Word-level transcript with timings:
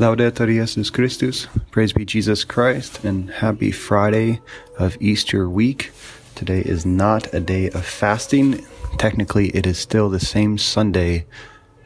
Laudetur 0.00 0.46
Jesus 0.46 0.88
Christus. 0.88 1.46
Praise 1.70 1.92
be 1.92 2.06
Jesus 2.06 2.42
Christ 2.42 3.04
and 3.04 3.28
happy 3.28 3.70
Friday 3.70 4.40
of 4.78 4.96
Easter 4.98 5.46
week. 5.46 5.92
Today 6.34 6.60
is 6.60 6.86
not 6.86 7.34
a 7.34 7.38
day 7.40 7.68
of 7.68 7.84
fasting. 7.84 8.64
Technically, 8.96 9.48
it 9.48 9.66
is 9.66 9.78
still 9.78 10.08
the 10.08 10.18
same 10.18 10.56
Sunday 10.56 11.26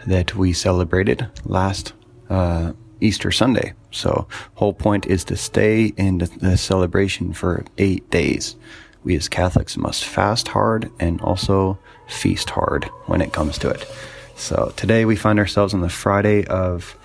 that 0.07 0.37
we 0.37 0.53
celebrated 0.53 1.27
last 1.45 1.93
uh, 2.31 2.75
Easter 3.01 3.33
Sunday. 3.33 3.73
So, 3.91 4.29
whole 4.55 4.75
point 4.75 5.07
is 5.07 5.25
to 5.25 5.37
stay 5.37 5.87
in 5.97 6.19
the, 6.19 6.27
the 6.27 6.57
celebration 6.57 7.33
for 7.33 7.65
eight 7.79 8.09
days. 8.11 8.55
We 9.03 9.17
as 9.17 9.29
Catholics 9.29 9.77
must 9.77 10.05
fast 10.05 10.47
hard 10.47 10.89
and 11.01 11.21
also 11.21 11.81
feast 12.07 12.51
hard 12.51 12.85
when 13.07 13.21
it 13.21 13.33
comes 13.33 13.59
to 13.59 13.71
it. 13.71 13.85
So 14.37 14.73
today 14.77 15.05
we 15.05 15.17
find 15.17 15.39
ourselves 15.39 15.75
on 15.75 15.81
the 15.81 15.89
Friday 15.89 16.45
of 16.47 16.97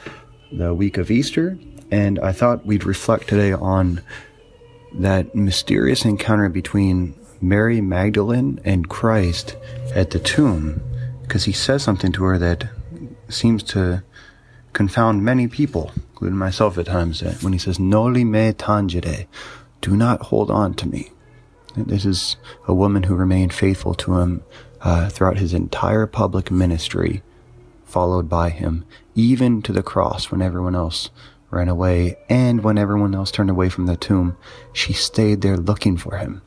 the 0.51 0.73
week 0.73 0.97
of 0.97 1.11
Easter, 1.11 1.57
and 1.91 2.19
I 2.19 2.31
thought 2.31 2.65
we'd 2.65 2.85
reflect 2.85 3.27
today 3.27 3.53
on 3.53 4.01
that 4.93 5.35
mysterious 5.35 6.05
encounter 6.05 6.49
between 6.49 7.15
Mary 7.41 7.81
Magdalene 7.81 8.59
and 8.65 8.89
Christ 8.89 9.55
at 9.93 10.11
the 10.11 10.19
tomb, 10.19 10.81
because 11.21 11.45
he 11.45 11.51
says 11.51 11.83
something 11.83 12.11
to 12.13 12.23
her 12.23 12.37
that 12.37 12.69
seems 13.29 13.63
to 13.63 14.03
confound 14.73 15.23
many 15.23 15.47
people, 15.47 15.91
including 16.11 16.37
myself 16.37 16.77
at 16.77 16.87
times, 16.87 17.21
when 17.41 17.53
he 17.53 17.59
says, 17.59 17.79
Noli 17.79 18.23
me 18.23 18.51
tangere, 18.51 19.27
do 19.81 19.95
not 19.95 20.23
hold 20.23 20.51
on 20.51 20.73
to 20.75 20.87
me. 20.87 21.11
This 21.77 22.05
is 22.05 22.35
a 22.67 22.73
woman 22.73 23.03
who 23.03 23.15
remained 23.15 23.53
faithful 23.53 23.93
to 23.95 24.17
him 24.17 24.43
uh, 24.81 25.09
throughout 25.09 25.37
his 25.37 25.53
entire 25.53 26.07
public 26.07 26.51
ministry, 26.51 27.21
followed 27.85 28.27
by 28.27 28.49
him, 28.49 28.85
even 29.19 29.61
to 29.63 29.73
the 29.73 29.83
cross 29.83 30.31
when 30.31 30.41
everyone 30.41 30.75
else 30.75 31.09
ran 31.49 31.67
away, 31.67 32.15
and 32.29 32.63
when 32.63 32.77
everyone 32.77 33.13
else 33.13 33.31
turned 33.31 33.49
away 33.49 33.67
from 33.67 33.85
the 33.85 33.97
tomb, 33.97 34.37
she 34.71 34.93
stayed 34.93 35.41
there 35.41 35.57
looking 35.57 35.97
for 35.97 36.17
him. 36.17 36.41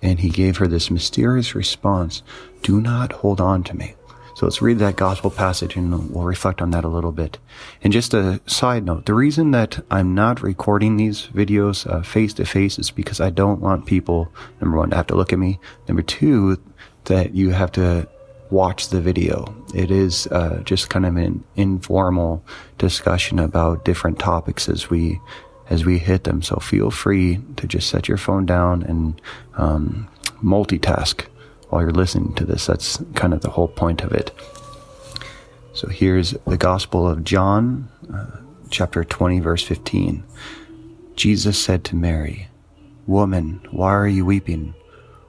And 0.00 0.20
he 0.20 0.28
gave 0.28 0.58
her 0.58 0.68
this 0.68 0.92
mysterious 0.92 1.56
response 1.56 2.22
Do 2.62 2.80
not 2.80 3.12
hold 3.12 3.40
on 3.40 3.64
to 3.64 3.76
me. 3.76 3.94
So 4.36 4.46
let's 4.46 4.62
read 4.62 4.78
that 4.78 4.94
gospel 4.94 5.32
passage 5.32 5.74
and 5.74 6.10
we'll 6.10 6.22
reflect 6.22 6.62
on 6.62 6.70
that 6.70 6.84
a 6.84 6.88
little 6.88 7.10
bit. 7.10 7.38
And 7.82 7.92
just 7.92 8.14
a 8.14 8.40
side 8.46 8.84
note, 8.84 9.06
the 9.06 9.14
reason 9.14 9.50
that 9.50 9.84
I'm 9.90 10.14
not 10.14 10.40
recording 10.40 10.96
these 10.96 11.26
videos 11.34 11.92
uh, 11.92 12.02
face 12.02 12.34
to 12.34 12.44
face 12.44 12.78
is 12.78 12.92
because 12.92 13.20
I 13.20 13.30
don't 13.30 13.60
want 13.60 13.86
people, 13.86 14.32
number 14.60 14.76
one, 14.76 14.90
to 14.90 14.96
have 14.96 15.08
to 15.08 15.16
look 15.16 15.32
at 15.32 15.40
me. 15.40 15.58
Number 15.88 16.02
two, 16.02 16.62
that 17.06 17.34
you 17.34 17.50
have 17.50 17.72
to 17.72 18.08
watch 18.50 18.88
the 18.88 19.00
video. 19.00 19.54
It 19.74 19.90
is 19.90 20.26
uh, 20.28 20.62
just 20.64 20.90
kind 20.90 21.06
of 21.06 21.16
an 21.16 21.44
informal 21.56 22.44
discussion 22.78 23.38
about 23.38 23.84
different 23.84 24.18
topics 24.18 24.68
as 24.68 24.90
we 24.90 25.20
as 25.70 25.84
we 25.84 25.98
hit 25.98 26.24
them. 26.24 26.40
So 26.40 26.56
feel 26.56 26.90
free 26.90 27.40
to 27.56 27.66
just 27.66 27.90
set 27.90 28.08
your 28.08 28.16
phone 28.16 28.46
down 28.46 28.82
and 28.82 29.20
um, 29.54 30.08
multitask 30.42 31.26
while 31.68 31.82
you're 31.82 31.90
listening 31.90 32.34
to 32.34 32.44
this. 32.46 32.66
That's 32.66 33.02
kind 33.14 33.34
of 33.34 33.42
the 33.42 33.50
whole 33.50 33.68
point 33.68 34.02
of 34.02 34.12
it. 34.12 34.30
So 35.74 35.88
here's 35.88 36.30
the 36.46 36.56
Gospel 36.56 37.06
of 37.06 37.22
John, 37.22 37.88
uh, 38.12 38.38
chapter 38.70 39.04
20, 39.04 39.40
verse 39.40 39.62
15. 39.62 40.24
Jesus 41.16 41.62
said 41.62 41.84
to 41.84 41.96
Mary, 41.96 42.48
Woman, 43.06 43.60
why 43.70 43.92
are 43.94 44.08
you 44.08 44.24
weeping? 44.24 44.74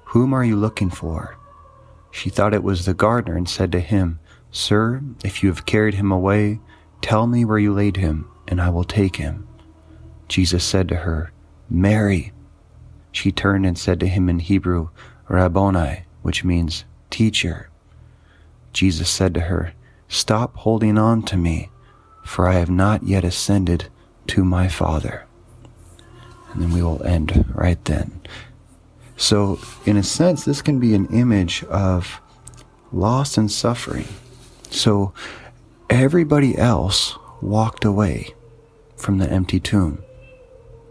Whom 0.06 0.33
are 0.33 0.44
you 0.44 0.56
looking 0.56 0.89
for? 0.89 1.39
She 2.20 2.30
thought 2.30 2.53
it 2.53 2.64
was 2.64 2.86
the 2.86 2.94
gardener 2.94 3.38
and 3.38 3.48
said 3.48 3.72
to 3.72 3.80
him, 3.80 4.20
Sir, 4.52 5.02
if 5.23 5.42
you 5.42 5.48
have 5.48 5.66
carried 5.66 5.94
him 5.94 6.12
away, 6.12 6.59
tell 7.02 7.28
me 7.28 7.45
where 7.45 7.58
you 7.58 7.73
laid 7.73 7.95
him, 7.95 8.30
and 8.45 8.59
I 8.59 8.70
will 8.72 8.84
take 8.84 9.16
him. 9.16 9.48
Jesus 10.28 10.66
said 10.66 10.89
to 10.89 10.98
her, 10.98 11.31
Mary. 11.70 12.34
She 13.14 13.31
turned 13.31 13.66
and 13.66 13.78
said 13.78 14.02
to 14.02 14.08
him 14.08 14.28
in 14.28 14.39
Hebrew, 14.39 14.89
Rabboni, 15.30 16.04
which 16.21 16.43
means 16.43 16.83
teacher. 17.10 17.70
Jesus 18.73 19.10
said 19.10 19.33
to 19.36 19.42
her, 19.42 19.72
Stop 20.10 20.58
holding 20.58 20.98
on 20.98 21.23
to 21.23 21.38
me, 21.38 21.70
for 22.26 22.49
I 22.49 22.55
have 22.55 22.70
not 22.70 23.04
yet 23.04 23.23
ascended 23.23 23.88
to 24.27 24.43
my 24.43 24.67
Father. 24.67 25.26
And 26.52 26.61
then 26.61 26.72
we 26.72 26.83
will 26.83 27.02
end 27.04 27.45
right 27.55 27.83
then. 27.86 28.20
So, 29.19 29.59
in 29.85 29.97
a 29.97 30.03
sense, 30.03 30.45
this 30.45 30.61
can 30.61 30.80
be 30.80 30.95
an 30.95 31.07
image 31.07 31.65
of 31.65 32.21
loss 32.93 33.37
and 33.37 33.52
suffering. 33.52 34.07
So, 34.71 35.13
everybody 35.89 36.57
else 36.57 37.17
walked 37.41 37.83
away 37.83 38.33
from 38.95 39.17
the 39.17 39.30
empty 39.30 39.59
tomb. 39.59 40.02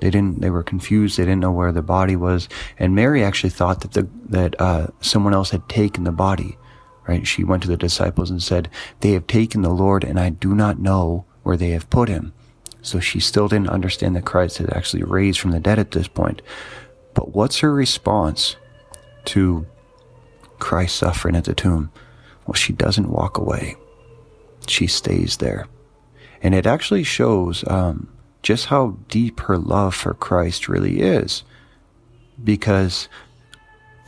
They 0.00 0.10
didn't. 0.10 0.42
They 0.42 0.50
were 0.50 0.62
confused. 0.62 1.16
They 1.16 1.24
didn't 1.24 1.40
know 1.40 1.50
where 1.50 1.72
the 1.72 1.80
body 1.80 2.16
was. 2.16 2.50
And 2.78 2.94
Mary 2.94 3.24
actually 3.24 3.50
thought 3.50 3.80
that 3.80 3.92
the 3.92 4.06
that 4.28 4.60
uh, 4.60 4.88
someone 5.00 5.32
else 5.32 5.48
had 5.48 5.66
taken 5.66 6.04
the 6.04 6.12
body. 6.12 6.58
Right? 7.08 7.26
She 7.26 7.44
went 7.44 7.62
to 7.62 7.68
the 7.68 7.78
disciples 7.78 8.30
and 8.30 8.42
said, 8.42 8.68
"They 9.00 9.12
have 9.12 9.26
taken 9.26 9.62
the 9.62 9.70
Lord, 9.70 10.04
and 10.04 10.20
I 10.20 10.28
do 10.28 10.54
not 10.54 10.78
know 10.78 11.24
where 11.44 11.56
they 11.56 11.70
have 11.70 11.88
put 11.88 12.10
him." 12.10 12.34
So 12.82 13.00
she 13.00 13.20
still 13.20 13.48
didn't 13.48 13.70
understand 13.70 14.14
that 14.16 14.26
Christ 14.26 14.58
had 14.58 14.70
actually 14.70 15.02
raised 15.02 15.40
from 15.40 15.50
the 15.52 15.60
dead 15.60 15.78
at 15.78 15.92
this 15.92 16.08
point. 16.08 16.42
But 17.18 17.34
what's 17.34 17.58
her 17.58 17.74
response 17.74 18.54
to 19.24 19.66
Christ 20.60 20.94
suffering 20.94 21.34
at 21.34 21.46
the 21.46 21.52
tomb? 21.52 21.90
Well, 22.46 22.54
she 22.54 22.72
doesn't 22.72 23.10
walk 23.10 23.38
away. 23.38 23.74
She 24.68 24.86
stays 24.86 25.38
there. 25.38 25.66
And 26.40 26.54
it 26.54 26.64
actually 26.64 27.02
shows 27.02 27.64
um, 27.66 28.08
just 28.44 28.66
how 28.66 28.98
deep 29.08 29.40
her 29.40 29.58
love 29.58 29.96
for 29.96 30.14
Christ 30.14 30.68
really 30.68 31.00
is. 31.00 31.42
Because 32.44 33.08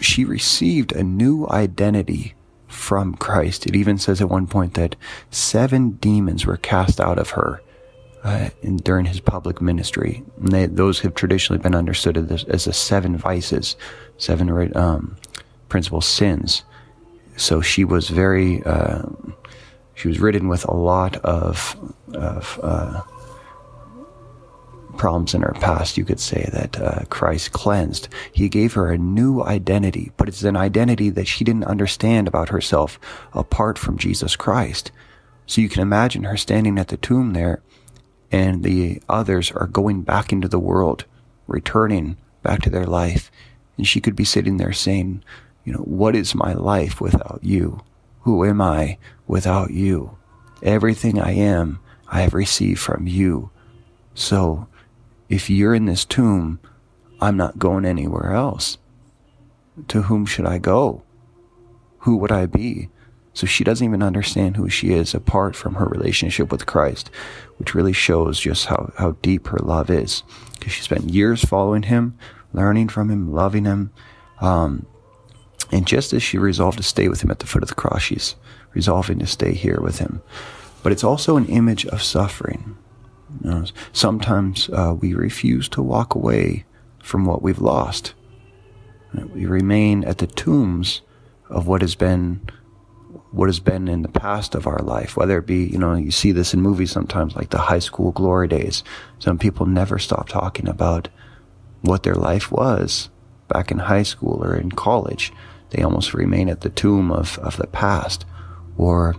she 0.00 0.24
received 0.24 0.92
a 0.92 1.02
new 1.02 1.48
identity 1.48 2.34
from 2.68 3.16
Christ. 3.16 3.66
It 3.66 3.74
even 3.74 3.98
says 3.98 4.20
at 4.20 4.28
one 4.28 4.46
point 4.46 4.74
that 4.74 4.94
seven 5.32 5.98
demons 6.00 6.46
were 6.46 6.58
cast 6.58 7.00
out 7.00 7.18
of 7.18 7.30
her 7.30 7.60
uh, 8.22 8.50
in, 8.62 8.76
during 8.76 9.06
his 9.06 9.20
public 9.20 9.60
ministry. 9.60 10.22
They, 10.38 10.66
those 10.66 11.00
have 11.00 11.14
traditionally 11.14 11.62
been 11.62 11.74
understood 11.74 12.16
as, 12.16 12.44
as 12.44 12.64
the 12.64 12.72
seven 12.72 13.16
vices, 13.16 13.76
seven 14.18 14.76
um, 14.76 15.16
principal 15.68 16.00
sins. 16.00 16.64
So 17.36 17.60
she 17.60 17.84
was 17.84 18.08
very, 18.08 18.62
uh, 18.64 19.02
she 19.94 20.08
was 20.08 20.20
ridden 20.20 20.48
with 20.48 20.64
a 20.66 20.74
lot 20.74 21.16
of, 21.24 21.76
of 22.14 22.60
uh, 22.62 23.02
problems 24.98 25.32
in 25.32 25.40
her 25.40 25.54
past. 25.54 25.96
You 25.96 26.04
could 26.04 26.20
say 26.20 26.48
that 26.52 26.78
uh, 26.78 27.04
Christ 27.08 27.52
cleansed. 27.52 28.08
He 28.32 28.50
gave 28.50 28.74
her 28.74 28.90
a 28.90 28.98
new 28.98 29.42
identity, 29.42 30.12
but 30.18 30.28
it's 30.28 30.42
an 30.42 30.56
identity 30.56 31.08
that 31.10 31.26
she 31.26 31.44
didn't 31.44 31.64
understand 31.64 32.28
about 32.28 32.50
herself 32.50 33.00
apart 33.32 33.78
from 33.78 33.96
Jesus 33.96 34.36
Christ. 34.36 34.92
So 35.46 35.62
you 35.62 35.70
can 35.70 35.80
imagine 35.80 36.24
her 36.24 36.36
standing 36.36 36.78
at 36.78 36.88
the 36.88 36.98
tomb 36.98 37.32
there 37.32 37.62
and 38.32 38.62
the 38.62 39.02
others 39.08 39.50
are 39.52 39.66
going 39.66 40.02
back 40.02 40.32
into 40.32 40.48
the 40.48 40.58
world, 40.58 41.04
returning 41.46 42.16
back 42.42 42.62
to 42.62 42.70
their 42.70 42.86
life. 42.86 43.30
And 43.76 43.86
she 43.86 44.00
could 44.00 44.16
be 44.16 44.24
sitting 44.24 44.56
there 44.56 44.72
saying, 44.72 45.24
you 45.64 45.72
know, 45.72 45.80
what 45.80 46.14
is 46.14 46.34
my 46.34 46.52
life 46.52 47.00
without 47.00 47.40
you? 47.42 47.80
Who 48.22 48.44
am 48.44 48.60
I 48.60 48.98
without 49.26 49.70
you? 49.70 50.16
Everything 50.62 51.20
I 51.20 51.32
am, 51.32 51.80
I 52.08 52.22
have 52.22 52.34
received 52.34 52.80
from 52.80 53.06
you. 53.06 53.50
So 54.14 54.68
if 55.28 55.48
you're 55.48 55.74
in 55.74 55.86
this 55.86 56.04
tomb, 56.04 56.60
I'm 57.20 57.36
not 57.36 57.58
going 57.58 57.84
anywhere 57.84 58.32
else. 58.32 58.78
To 59.88 60.02
whom 60.02 60.26
should 60.26 60.46
I 60.46 60.58
go? 60.58 61.02
Who 62.00 62.16
would 62.16 62.32
I 62.32 62.46
be? 62.46 62.90
So 63.32 63.46
she 63.46 63.64
doesn't 63.64 63.86
even 63.86 64.02
understand 64.02 64.56
who 64.56 64.68
she 64.68 64.92
is 64.92 65.14
apart 65.14 65.54
from 65.54 65.74
her 65.74 65.86
relationship 65.86 66.50
with 66.50 66.66
Christ, 66.66 67.10
which 67.58 67.74
really 67.74 67.92
shows 67.92 68.40
just 68.40 68.66
how, 68.66 68.92
how 68.98 69.12
deep 69.22 69.46
her 69.48 69.58
love 69.58 69.88
is. 69.88 70.22
Because 70.58 70.72
she 70.72 70.82
spent 70.82 71.10
years 71.10 71.44
following 71.44 71.84
him, 71.84 72.18
learning 72.52 72.88
from 72.88 73.08
him, 73.10 73.32
loving 73.32 73.64
him. 73.64 73.92
Um, 74.40 74.86
and 75.70 75.86
just 75.86 76.12
as 76.12 76.22
she 76.22 76.38
resolved 76.38 76.78
to 76.78 76.82
stay 76.82 77.08
with 77.08 77.22
him 77.22 77.30
at 77.30 77.38
the 77.38 77.46
foot 77.46 77.62
of 77.62 77.68
the 77.68 77.74
cross, 77.74 78.02
she's 78.02 78.34
resolving 78.74 79.18
to 79.20 79.26
stay 79.26 79.54
here 79.54 79.80
with 79.80 79.98
him. 79.98 80.22
But 80.82 80.92
it's 80.92 81.04
also 81.04 81.36
an 81.36 81.46
image 81.46 81.86
of 81.86 82.02
suffering. 82.02 82.76
You 83.44 83.50
know, 83.50 83.64
sometimes 83.92 84.68
uh, 84.70 84.96
we 84.98 85.14
refuse 85.14 85.68
to 85.70 85.82
walk 85.82 86.14
away 86.14 86.64
from 87.02 87.24
what 87.24 87.42
we've 87.42 87.60
lost. 87.60 88.14
We 89.32 89.46
remain 89.46 90.04
at 90.04 90.18
the 90.18 90.26
tombs 90.26 91.02
of 91.48 91.66
what 91.66 91.82
has 91.82 91.94
been 91.94 92.40
what 93.32 93.48
has 93.48 93.60
been 93.60 93.88
in 93.88 94.02
the 94.02 94.08
past 94.08 94.54
of 94.54 94.66
our 94.66 94.80
life, 94.80 95.16
whether 95.16 95.38
it 95.38 95.46
be, 95.46 95.64
you 95.64 95.78
know, 95.78 95.94
you 95.94 96.10
see 96.10 96.32
this 96.32 96.52
in 96.52 96.60
movies 96.60 96.90
sometimes, 96.90 97.36
like 97.36 97.50
the 97.50 97.58
high 97.58 97.78
school 97.78 98.10
glory 98.12 98.48
days. 98.48 98.82
Some 99.18 99.38
people 99.38 99.66
never 99.66 99.98
stop 99.98 100.28
talking 100.28 100.68
about 100.68 101.08
what 101.82 102.02
their 102.02 102.14
life 102.14 102.50
was 102.50 103.08
back 103.48 103.70
in 103.70 103.78
high 103.78 104.02
school 104.02 104.42
or 104.44 104.56
in 104.56 104.70
college. 104.72 105.32
They 105.70 105.82
almost 105.82 106.12
remain 106.14 106.48
at 106.48 106.62
the 106.62 106.70
tomb 106.70 107.12
of, 107.12 107.38
of 107.38 107.56
the 107.56 107.68
past. 107.68 108.24
or 108.76 109.14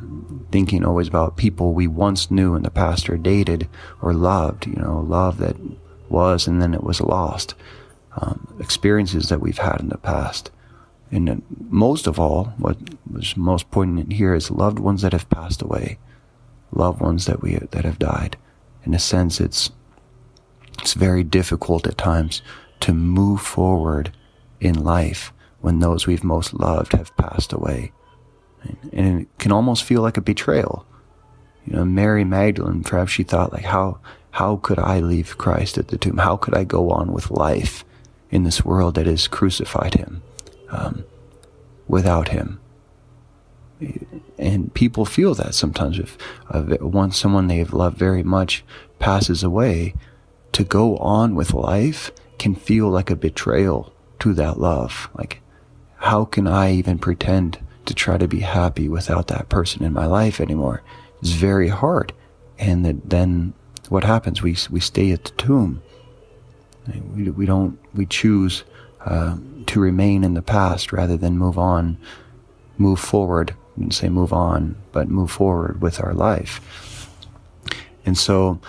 thinking 0.51 0.83
always 0.83 1.07
about 1.07 1.37
people 1.37 1.73
we 1.73 1.87
once 1.87 2.29
knew 2.29 2.55
in 2.55 2.63
the 2.63 2.69
past 2.71 3.09
or 3.09 3.17
dated 3.17 3.69
or 4.01 4.13
loved, 4.13 4.67
you 4.67 4.75
know, 4.75 4.99
love 4.99 5.37
that 5.37 5.55
was 6.09 6.47
and 6.47 6.61
then 6.61 6.73
it 6.73 6.83
was 6.83 6.99
lost, 6.99 7.55
um, 8.17 8.57
experiences 8.59 9.29
that 9.29 9.39
we've 9.39 9.59
had 9.59 9.79
in 9.79 9.89
the 9.89 9.97
past. 9.97 10.51
And 11.11 11.43
most 11.69 12.07
of 12.07 12.19
all, 12.19 12.53
what 12.57 12.77
was 13.11 13.35
most 13.35 13.69
poignant 13.69 14.13
here 14.13 14.33
is 14.33 14.49
loved 14.49 14.79
ones 14.79 15.01
that 15.01 15.11
have 15.11 15.29
passed 15.29 15.61
away, 15.61 15.97
loved 16.71 17.01
ones 17.01 17.25
that 17.25 17.41
we 17.41 17.55
that 17.55 17.83
have 17.83 17.99
died. 17.99 18.37
In 18.85 18.93
a 18.93 18.99
sense, 18.99 19.41
it's 19.41 19.71
it's 20.79 20.93
very 20.93 21.23
difficult 21.23 21.85
at 21.85 21.97
times 21.97 22.41
to 22.79 22.93
move 22.93 23.41
forward 23.41 24.11
in 24.59 24.83
life 24.83 25.33
when 25.59 25.79
those 25.79 26.07
we've 26.07 26.23
most 26.23 26.53
loved 26.53 26.93
have 26.93 27.15
passed 27.17 27.53
away. 27.53 27.91
And 28.91 29.21
it 29.21 29.27
can 29.37 29.51
almost 29.51 29.83
feel 29.83 30.01
like 30.01 30.17
a 30.17 30.21
betrayal. 30.21 30.85
You 31.65 31.73
know, 31.73 31.85
Mary 31.85 32.23
Magdalene, 32.23 32.83
perhaps 32.83 33.11
she 33.11 33.23
thought 33.23 33.53
like, 33.53 33.65
how, 33.65 33.99
how 34.31 34.57
could 34.57 34.79
I 34.79 34.99
leave 34.99 35.37
Christ 35.37 35.77
at 35.77 35.89
the 35.89 35.97
tomb? 35.97 36.17
How 36.17 36.37
could 36.37 36.55
I 36.55 36.63
go 36.63 36.89
on 36.89 37.11
with 37.11 37.31
life 37.31 37.85
in 38.31 38.43
this 38.43 38.65
world 38.65 38.95
that 38.95 39.05
has 39.05 39.27
crucified 39.27 39.93
him, 39.93 40.23
um, 40.71 41.05
without 41.87 42.29
him? 42.29 42.59
And 44.37 44.73
people 44.73 45.05
feel 45.05 45.33
that 45.35 45.53
sometimes 45.55 45.99
if 45.99 46.17
uh, 46.49 46.77
once 46.81 47.17
someone 47.17 47.47
they've 47.47 47.73
loved 47.73 47.97
very 47.97 48.23
much 48.23 48.63
passes 48.99 49.43
away, 49.43 49.93
to 50.53 50.63
go 50.63 50.97
on 50.97 51.35
with 51.35 51.53
life 51.53 52.11
can 52.37 52.55
feel 52.55 52.89
like 52.89 53.09
a 53.09 53.15
betrayal 53.15 53.93
to 54.19 54.33
that 54.33 54.59
love. 54.59 55.09
Like, 55.13 55.41
how 55.97 56.25
can 56.25 56.47
I 56.47 56.73
even 56.73 56.99
pretend 56.99 57.59
to 57.85 57.93
try 57.93 58.17
to 58.17 58.27
be 58.27 58.39
happy 58.39 58.87
without 58.87 59.27
that 59.27 59.49
person 59.49 59.83
in 59.83 59.93
my 59.93 60.05
life 60.05 60.39
anymore. 60.39 60.81
It's 61.19 61.31
very 61.31 61.67
hard. 61.67 62.13
And 62.59 62.85
then 62.85 63.53
what 63.89 64.03
happens? 64.03 64.41
We, 64.41 64.55
we 64.69 64.79
stay 64.79 65.11
at 65.11 65.25
the 65.25 65.31
tomb. 65.31 65.81
We, 67.15 67.29
we 67.29 67.45
don't, 67.45 67.79
we 67.93 68.05
choose 68.05 68.63
uh, 69.05 69.37
to 69.67 69.79
remain 69.79 70.23
in 70.23 70.33
the 70.33 70.41
past 70.41 70.91
rather 70.91 71.17
than 71.17 71.37
move 71.37 71.57
on, 71.57 71.97
move 72.77 72.99
forward. 72.99 73.51
I 73.51 73.79
didn't 73.79 73.93
say 73.93 74.09
move 74.09 74.33
on, 74.33 74.75
but 74.91 75.07
move 75.07 75.31
forward 75.31 75.81
with 75.81 76.03
our 76.03 76.13
life. 76.13 77.07
And 78.05 78.17
so 78.17 78.59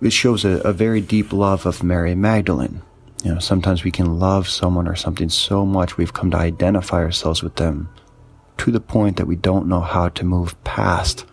it 0.00 0.12
shows 0.12 0.44
a, 0.44 0.60
a 0.60 0.72
very 0.72 1.00
deep 1.00 1.32
love 1.32 1.66
of 1.66 1.82
Mary 1.82 2.14
Magdalene. 2.14 2.82
You 3.22 3.34
know, 3.34 3.40
sometimes 3.40 3.84
we 3.84 3.90
can 3.90 4.18
love 4.18 4.48
someone 4.48 4.86
or 4.86 4.94
something 4.94 5.30
so 5.30 5.64
much 5.64 5.96
we've 5.96 6.12
come 6.12 6.30
to 6.32 6.36
identify 6.36 6.98
ourselves 6.98 7.42
with 7.42 7.56
them 7.56 7.88
to 8.58 8.70
the 8.70 8.80
point 8.80 9.16
that 9.16 9.26
we 9.26 9.36
don't 9.36 9.66
know 9.66 9.80
how 9.80 10.08
to 10.10 10.24
move 10.24 10.62
past 10.64 11.24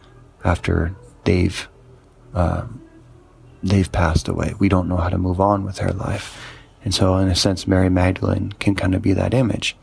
after 0.43 0.95
they've 1.25 1.67
uh, 2.33 2.65
they've 3.61 3.91
passed 3.91 4.27
away. 4.27 4.53
We 4.57 4.69
don't 4.69 4.87
know 4.87 4.97
how 4.97 5.09
to 5.09 5.17
move 5.17 5.41
on 5.41 5.63
with 5.65 5.75
their 5.75 5.91
life. 5.91 6.37
And 6.83 6.93
so, 6.93 7.17
in 7.17 7.27
a 7.27 7.35
sense, 7.35 7.67
Mary 7.67 7.89
Magdalene 7.89 8.53
can 8.53 8.75
kind 8.75 8.95
of 8.95 9.01
be 9.01 9.13
that 9.13 9.33
image. 9.33 9.75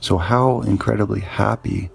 So, 0.00 0.18
how 0.18 0.62
incredibly 0.62 1.20
happy 1.20 1.90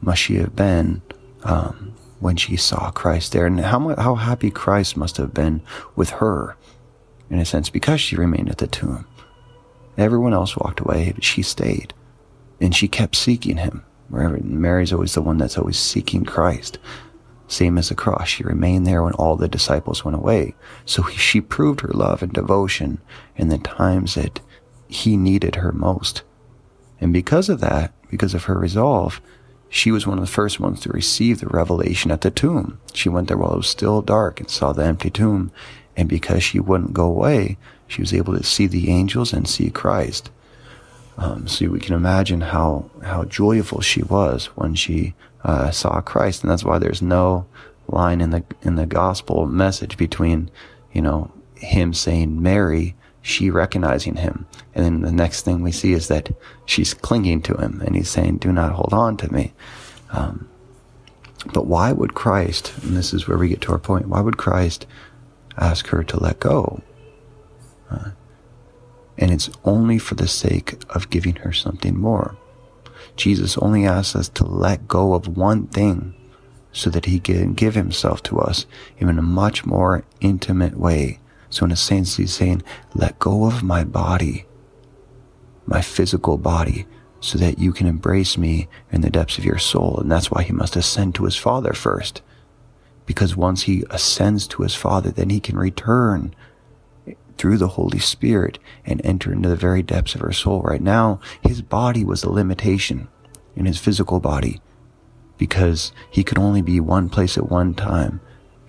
must 0.00 0.22
she 0.22 0.36
have 0.36 0.54
been 0.54 1.02
um, 1.42 1.94
when 2.20 2.36
she 2.36 2.56
saw 2.56 2.90
Christ 2.90 3.32
there, 3.32 3.46
and 3.46 3.60
how 3.60 3.94
how 3.96 4.14
happy 4.14 4.50
Christ 4.50 4.96
must 4.96 5.16
have 5.16 5.34
been 5.34 5.60
with 5.96 6.10
her 6.10 6.56
in 7.30 7.38
a 7.38 7.44
sense, 7.44 7.70
because 7.70 8.00
she 8.00 8.16
remained 8.16 8.48
at 8.48 8.58
the 8.58 8.66
tomb. 8.66 9.06
Everyone 9.98 10.32
else 10.32 10.56
walked 10.56 10.80
away, 10.80 11.12
but 11.14 11.24
she 11.24 11.42
stayed. 11.42 11.92
And 12.60 12.74
she 12.74 12.88
kept 12.88 13.16
seeking 13.16 13.56
him. 13.56 13.84
Mary's 14.08 14.92
always 14.92 15.14
the 15.14 15.22
one 15.22 15.38
that's 15.38 15.58
always 15.58 15.78
seeking 15.78 16.24
Christ. 16.24 16.78
Same 17.48 17.78
as 17.78 17.88
the 17.88 17.94
cross. 17.94 18.28
She 18.28 18.42
remained 18.42 18.86
there 18.86 19.02
when 19.02 19.12
all 19.14 19.36
the 19.36 19.48
disciples 19.48 20.04
went 20.04 20.16
away. 20.16 20.54
So 20.84 21.04
she 21.08 21.40
proved 21.40 21.80
her 21.80 21.92
love 21.92 22.22
and 22.22 22.32
devotion 22.32 22.98
in 23.36 23.48
the 23.48 23.58
times 23.58 24.14
that 24.14 24.40
he 24.88 25.16
needed 25.16 25.56
her 25.56 25.72
most. 25.72 26.22
And 27.00 27.12
because 27.12 27.48
of 27.48 27.60
that, 27.60 27.92
because 28.10 28.34
of 28.34 28.44
her 28.44 28.58
resolve, 28.58 29.20
she 29.68 29.90
was 29.90 30.06
one 30.06 30.18
of 30.18 30.24
the 30.24 30.30
first 30.30 30.60
ones 30.60 30.80
to 30.80 30.90
receive 30.90 31.40
the 31.40 31.48
revelation 31.48 32.10
at 32.10 32.22
the 32.22 32.30
tomb. 32.30 32.80
She 32.94 33.08
went 33.08 33.28
there 33.28 33.36
while 33.36 33.52
it 33.52 33.58
was 33.58 33.68
still 33.68 34.00
dark 34.02 34.40
and 34.40 34.50
saw 34.50 34.72
the 34.72 34.84
empty 34.84 35.10
tomb 35.10 35.52
and 35.96 36.08
because 36.08 36.42
she 36.42 36.60
wouldn't 36.60 36.92
go 36.92 37.06
away, 37.06 37.56
she 37.88 38.02
was 38.02 38.12
able 38.12 38.36
to 38.36 38.44
see 38.44 38.66
the 38.66 38.90
angels 38.90 39.32
and 39.32 39.48
see 39.48 39.70
Christ. 39.70 40.30
Um, 41.16 41.48
so 41.48 41.68
we 41.68 41.80
can 41.80 41.94
imagine 41.94 42.42
how, 42.42 42.90
how 43.02 43.24
joyful 43.24 43.80
she 43.80 44.02
was 44.02 44.46
when 44.56 44.74
she 44.74 45.14
uh, 45.46 45.70
saw 45.70 46.02
Christ. 46.02 46.42
And 46.42 46.50
that's 46.50 46.64
why 46.64 46.78
there's 46.78 47.00
no 47.00 47.46
line 47.88 48.20
in 48.20 48.30
the, 48.30 48.44
in 48.62 48.74
the 48.74 48.84
gospel 48.84 49.46
message 49.46 49.96
between, 49.96 50.50
you 50.92 51.00
know, 51.00 51.32
him 51.54 51.94
saying 51.94 52.42
Mary, 52.42 52.94
she 53.22 53.48
recognizing 53.48 54.16
him. 54.16 54.46
And 54.74 54.84
then 54.84 55.00
the 55.00 55.12
next 55.12 55.42
thing 55.42 55.62
we 55.62 55.72
see 55.72 55.94
is 55.94 56.08
that 56.08 56.30
she's 56.66 56.92
clinging 56.92 57.40
to 57.42 57.54
him 57.54 57.80
and 57.80 57.96
he's 57.96 58.10
saying, 58.10 58.38
do 58.38 58.52
not 58.52 58.72
hold 58.72 58.92
on 58.92 59.16
to 59.16 59.32
me. 59.32 59.54
Um, 60.10 60.46
but 61.54 61.66
why 61.66 61.92
would 61.92 62.14
Christ, 62.14 62.76
and 62.82 62.94
this 62.94 63.14
is 63.14 63.26
where 63.26 63.38
we 63.38 63.48
get 63.48 63.62
to 63.62 63.72
our 63.72 63.78
point, 63.78 64.08
why 64.08 64.20
would 64.20 64.36
Christ 64.36 64.86
ask 65.58 65.88
her 65.88 66.02
to 66.04 66.22
let 66.22 66.40
go. 66.40 66.82
Uh, 67.90 68.10
and 69.18 69.30
it's 69.30 69.50
only 69.64 69.98
for 69.98 70.14
the 70.14 70.28
sake 70.28 70.82
of 70.90 71.10
giving 71.10 71.36
her 71.36 71.52
something 71.52 71.96
more. 71.96 72.36
Jesus 73.16 73.56
only 73.58 73.86
asks 73.86 74.14
us 74.14 74.28
to 74.30 74.44
let 74.44 74.88
go 74.88 75.14
of 75.14 75.36
one 75.36 75.66
thing 75.66 76.14
so 76.72 76.90
that 76.90 77.06
he 77.06 77.18
can 77.18 77.54
give 77.54 77.74
himself 77.74 78.22
to 78.24 78.38
us 78.38 78.66
in 78.98 79.08
a 79.08 79.22
much 79.22 79.64
more 79.64 80.04
intimate 80.20 80.78
way. 80.78 81.20
So 81.48 81.64
in 81.64 81.72
a 81.72 81.76
sense, 81.76 82.16
he's 82.16 82.34
saying, 82.34 82.62
let 82.94 83.18
go 83.18 83.46
of 83.46 83.62
my 83.62 83.84
body, 83.84 84.46
my 85.64 85.80
physical 85.80 86.36
body, 86.36 86.86
so 87.20 87.38
that 87.38 87.58
you 87.58 87.72
can 87.72 87.86
embrace 87.86 88.36
me 88.36 88.68
in 88.92 89.00
the 89.00 89.10
depths 89.10 89.38
of 89.38 89.44
your 89.44 89.58
soul. 89.58 89.98
And 89.98 90.10
that's 90.10 90.30
why 90.30 90.42
he 90.42 90.52
must 90.52 90.76
ascend 90.76 91.14
to 91.14 91.24
his 91.24 91.36
father 91.36 91.72
first 91.72 92.20
because 93.06 93.36
once 93.36 93.62
he 93.62 93.84
ascends 93.88 94.46
to 94.48 94.62
his 94.62 94.74
Father, 94.74 95.10
then 95.10 95.30
he 95.30 95.40
can 95.40 95.56
return 95.56 96.34
through 97.38 97.58
the 97.58 97.68
Holy 97.68 97.98
Spirit 97.98 98.58
and 98.84 99.04
enter 99.04 99.32
into 99.32 99.48
the 99.48 99.56
very 99.56 99.82
depths 99.82 100.14
of 100.14 100.22
our 100.22 100.32
soul. 100.32 100.62
Right 100.62 100.82
now, 100.82 101.20
his 101.40 101.62
body 101.62 102.04
was 102.04 102.22
a 102.22 102.30
limitation 102.30 103.08
in 103.54 103.66
his 103.66 103.78
physical 103.78 104.20
body 104.20 104.60
because 105.38 105.92
he 106.10 106.24
could 106.24 106.38
only 106.38 106.62
be 106.62 106.80
one 106.80 107.08
place 107.08 107.36
at 107.36 107.50
one 107.50 107.74
time, 107.74 108.20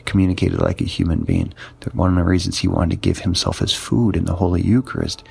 communicated 0.06 0.60
like 0.60 0.82
a 0.82 0.86
human 0.86 1.24
being. 1.24 1.54
One 1.94 2.10
of 2.12 2.16
the 2.16 2.24
reasons 2.24 2.58
he 2.58 2.68
wanted 2.68 2.92
to 2.92 3.08
give 3.08 3.20
himself 3.20 3.62
as 3.62 3.74
food 3.74 4.16
in 4.16 4.26
the 4.26 4.36
Holy 4.36 4.62
Eucharist 4.62 5.24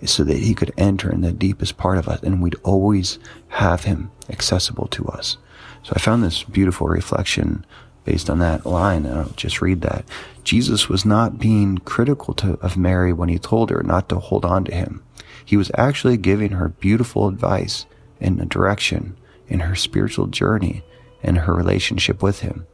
is 0.00 0.10
so 0.10 0.24
that 0.24 0.38
he 0.38 0.54
could 0.54 0.72
enter 0.76 1.10
in 1.10 1.22
the 1.22 1.32
deepest 1.32 1.76
part 1.76 1.98
of 1.98 2.08
us 2.08 2.22
and 2.22 2.42
we'd 2.42 2.56
always 2.62 3.18
have 3.48 3.84
him 3.84 4.10
accessible 4.28 4.86
to 4.88 5.04
us. 5.06 5.36
So 5.82 5.92
I 5.94 5.98
found 5.98 6.22
this 6.22 6.42
beautiful 6.44 6.88
reflection 6.88 7.64
based 8.04 8.28
on 8.28 8.38
that 8.40 8.66
line. 8.66 9.06
I'll 9.06 9.30
just 9.30 9.62
read 9.62 9.80
that. 9.82 10.04
Jesus 10.42 10.88
was 10.88 11.04
not 11.04 11.38
being 11.38 11.78
critical 11.78 12.34
to, 12.34 12.58
of 12.60 12.76
Mary 12.76 13.12
when 13.12 13.28
he 13.28 13.38
told 13.38 13.70
her 13.70 13.82
not 13.82 14.08
to 14.10 14.18
hold 14.18 14.44
on 14.44 14.64
to 14.64 14.74
him. 14.74 15.02
He 15.44 15.56
was 15.56 15.70
actually 15.76 16.16
giving 16.16 16.52
her 16.52 16.68
beautiful 16.68 17.28
advice 17.28 17.86
and 18.20 18.48
direction 18.48 19.16
in 19.48 19.60
her 19.60 19.74
spiritual 19.74 20.26
journey 20.26 20.82
and 21.22 21.38
her 21.38 21.54
relationship 21.54 22.22
with 22.22 22.40
him. 22.40 22.66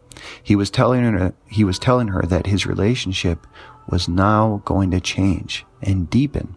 He 0.43 0.57
was 0.57 0.71
telling 0.71 1.03
her, 1.03 1.35
he 1.47 1.65
was 1.65 1.79
telling 1.79 2.09
her 2.09 2.23
that 2.23 2.47
his 2.47 2.67
relationship 2.67 3.47
was 3.89 4.09
now 4.09 4.63
going 4.65 4.91
to 4.91 5.01
change 5.01 5.65
and 5.83 6.11
deepen. 6.11 6.57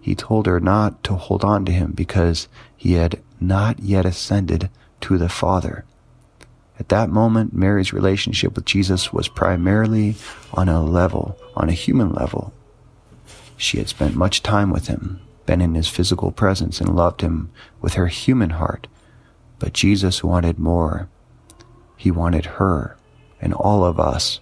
He 0.00 0.14
told 0.14 0.46
her 0.46 0.60
not 0.60 1.02
to 1.04 1.14
hold 1.14 1.44
on 1.44 1.64
to 1.66 1.72
him 1.72 1.92
because 1.92 2.48
he 2.76 2.92
had 2.92 3.20
not 3.40 3.80
yet 3.80 4.06
ascended 4.06 4.70
to 5.02 5.18
the 5.18 5.28
Father. 5.28 5.84
At 6.78 6.88
that 6.90 7.08
moment, 7.08 7.54
Mary's 7.54 7.92
relationship 7.92 8.54
with 8.54 8.64
Jesus 8.64 9.12
was 9.12 9.28
primarily 9.28 10.16
on 10.52 10.68
a 10.68 10.82
level, 10.82 11.38
on 11.54 11.68
a 11.68 11.72
human 11.72 12.12
level. 12.12 12.52
She 13.56 13.78
had 13.78 13.88
spent 13.88 14.14
much 14.14 14.42
time 14.42 14.70
with 14.70 14.88
him, 14.88 15.20
been 15.46 15.62
in 15.62 15.74
his 15.74 15.88
physical 15.88 16.32
presence, 16.32 16.80
and 16.80 16.94
loved 16.94 17.22
him 17.22 17.50
with 17.80 17.94
her 17.94 18.08
human 18.08 18.50
heart. 18.50 18.86
But 19.58 19.72
Jesus 19.72 20.22
wanted 20.22 20.58
more. 20.58 21.08
He 21.96 22.10
wanted 22.10 22.44
her 22.44 22.96
and 23.40 23.54
all 23.54 23.84
of 23.84 24.00
us 24.00 24.40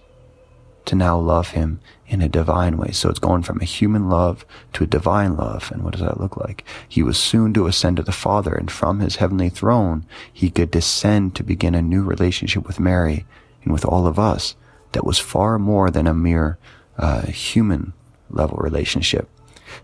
to 0.85 0.95
now 0.95 1.17
love 1.17 1.49
him 1.49 1.79
in 2.07 2.21
a 2.21 2.29
divine 2.29 2.77
way. 2.77 2.91
So 2.91 3.09
it's 3.09 3.19
going 3.19 3.43
from 3.43 3.59
a 3.61 3.65
human 3.65 4.09
love 4.09 4.45
to 4.73 4.83
a 4.83 4.87
divine 4.87 5.35
love. 5.35 5.71
And 5.71 5.83
what 5.83 5.93
does 5.93 6.01
that 6.01 6.19
look 6.19 6.37
like? 6.37 6.63
He 6.87 7.03
was 7.03 7.17
soon 7.17 7.53
to 7.53 7.67
ascend 7.67 7.97
to 7.97 8.03
the 8.03 8.11
Father, 8.11 8.53
and 8.53 8.69
from 8.69 8.99
his 8.99 9.17
heavenly 9.17 9.49
throne, 9.49 10.05
he 10.31 10.49
could 10.49 10.71
descend 10.71 11.35
to 11.35 11.43
begin 11.43 11.75
a 11.75 11.81
new 11.81 12.03
relationship 12.03 12.67
with 12.67 12.79
Mary 12.79 13.25
and 13.63 13.73
with 13.73 13.85
all 13.85 14.07
of 14.07 14.19
us 14.19 14.55
that 14.91 15.05
was 15.05 15.19
far 15.19 15.59
more 15.59 15.89
than 15.89 16.07
a 16.07 16.13
mere 16.13 16.57
uh, 16.97 17.23
human 17.23 17.93
level 18.29 18.57
relationship. 18.57 19.29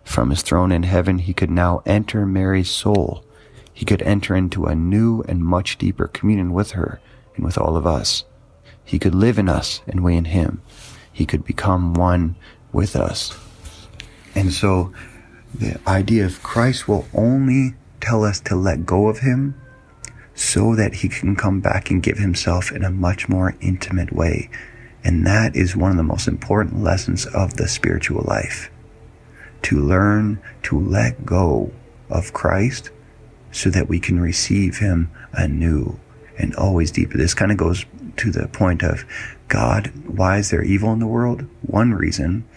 From 0.04 0.30
his 0.30 0.42
throne 0.42 0.72
in 0.72 0.84
heaven, 0.84 1.20
he 1.20 1.34
could 1.34 1.52
now 1.52 1.82
enter 1.86 2.26
Mary's 2.26 2.70
soul 2.70 3.26
he 3.74 3.86
could 3.86 4.02
enter 4.04 4.36
into 4.36 4.66
a 4.66 4.76
new 4.76 5.24
and 5.28 5.44
much 5.44 5.78
deeper 5.78 6.08
communion 6.08 6.54
with 6.54 6.72
her 6.72 7.00
and 7.36 7.46
with 7.46 7.58
all 7.58 7.76
of 7.76 7.88
us. 7.88 8.26
He 8.84 9.00
could 9.00 9.16
live 9.16 9.40
in 9.40 9.50
us 9.50 9.82
and 9.88 10.04
we 10.04 10.16
in 10.16 10.26
him. 10.26 10.62
He 11.12 11.26
could 11.26 11.46
become 11.46 11.94
one 11.94 12.36
with 12.72 12.96
us. 12.96 13.38
And 14.36 14.54
so 14.54 14.94
the 15.54 15.80
idea 15.88 16.26
of 16.26 16.42
Christ 16.44 16.88
will 16.88 17.06
only 17.14 17.76
tell 18.00 18.24
us 18.24 18.40
to 18.42 18.56
let 18.56 18.86
go 18.86 19.08
of 19.08 19.20
him 19.20 19.56
so 20.34 20.76
that 20.76 20.96
he 20.96 21.10
can 21.10 21.36
come 21.36 21.60
back 21.60 21.92
and 21.92 22.02
give 22.02 22.18
himself 22.18 22.72
in 22.72 22.84
a 22.84 22.90
much 22.90 23.28
more 23.28 23.56
intimate 23.62 24.14
way. 24.14 24.50
And 25.04 25.26
that 25.26 25.56
is 25.56 25.76
one 25.76 25.92
of 25.92 25.98
the 25.98 26.04
most 26.04 26.28
important 26.28 26.82
lessons 26.82 27.26
of 27.28 27.56
the 27.56 27.68
spiritual 27.68 28.24
life. 28.28 28.72
To 29.64 29.80
learn 29.80 30.42
to 30.64 30.80
let 30.80 31.26
go 31.26 31.72
of 32.10 32.34
Christ 32.34 32.90
so 33.52 33.70
that 33.70 33.90
we 33.90 34.00
can 34.00 34.20
receive 34.20 34.78
him 34.78 35.12
anew 35.34 36.00
and 36.38 36.56
always 36.56 36.92
deeper. 36.92 37.18
This 37.18 37.34
kind 37.34 37.52
of 37.52 37.58
goes 37.58 37.86
to 38.18 38.32
the 38.32 38.48
point 38.48 38.84
of 38.84 39.06
God, 39.52 39.92
why 40.08 40.38
is 40.38 40.50
there 40.50 40.64
evil 40.64 40.94
in 40.94 41.00
the 41.00 41.08
world? 41.08 41.46
One 41.62 41.94
reason, 41.94 42.48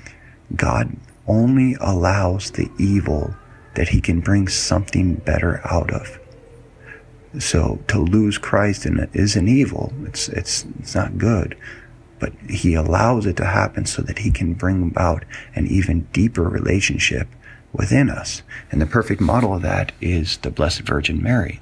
God 0.55 0.97
only 1.27 1.77
allows 1.81 2.53
the 2.53 2.71
evil 2.79 3.35
that 3.75 3.89
he 3.89 4.01
can 4.01 4.21
bring 4.21 4.47
something 4.47 5.15
better 5.15 5.61
out 5.65 5.91
of. 5.91 6.21
So 7.41 7.81
to 7.89 7.99
lose 7.99 8.39
Christ 8.39 8.87
in 8.87 9.01
it 9.01 9.11
is 9.13 9.35
an 9.35 9.49
evil. 9.49 9.93
It's, 10.05 10.29
it's, 10.29 10.67
it's 10.79 10.95
not 10.95 11.19
good. 11.19 11.57
But 12.21 12.33
he 12.49 12.75
allows 12.75 13.27
it 13.27 13.37
to 13.39 13.45
happen 13.45 13.87
so 13.87 14.01
that 14.03 14.21
he 14.21 14.31
can 14.31 14.55
bring 14.55 14.85
about 14.85 15.25
an 15.57 15.67
even 15.67 16.07
deeper 16.13 16.45
relationship 16.45 17.27
within 17.73 18.09
us. 18.09 18.43
And 18.71 18.81
the 18.81 18.87
perfect 18.87 19.21
model 19.21 19.53
of 19.53 19.63
that 19.63 19.91
is 20.01 20.37
the 20.37 20.51
Blessed 20.51 20.83
Virgin 20.83 21.21
Mary. 21.21 21.61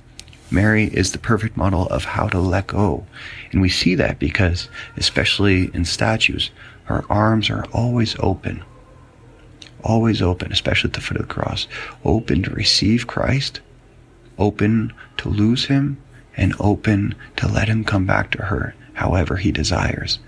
Mary 0.52 0.85
is 0.85 1.12
the 1.12 1.18
perfect 1.18 1.56
model 1.56 1.87
of 1.87 2.04
how 2.04 2.28
to 2.28 2.38
let 2.38 2.66
go. 2.66 3.06
And 3.50 3.62
we 3.62 3.68
see 3.68 3.94
that 3.94 4.18
because, 4.18 4.68
especially 4.97 5.71
in 5.75 5.85
statues, 5.85 6.50
her 6.85 7.04
arms 7.11 7.49
are 7.49 7.64
always 7.73 8.16
open. 8.21 8.62
Always 9.82 10.21
open, 10.21 10.52
especially 10.52 10.88
at 10.88 10.94
the 10.94 11.00
foot 11.00 11.16
of 11.16 11.26
the 11.26 11.35
cross. 11.35 11.66
Open 12.04 12.42
to 12.42 12.50
receive 12.50 13.06
Christ, 13.06 13.61
open 14.38 14.92
to 15.16 15.28
lose 15.28 15.64
him, 15.64 15.97
and 16.37 16.54
open 16.61 17.14
to 17.37 17.49
let 17.49 17.68
him 17.68 17.82
come 17.82 18.06
back 18.06 18.30
to 18.32 18.42
her 18.42 18.75
however 18.94 19.37
he 19.37 19.50
desires. 19.50 20.18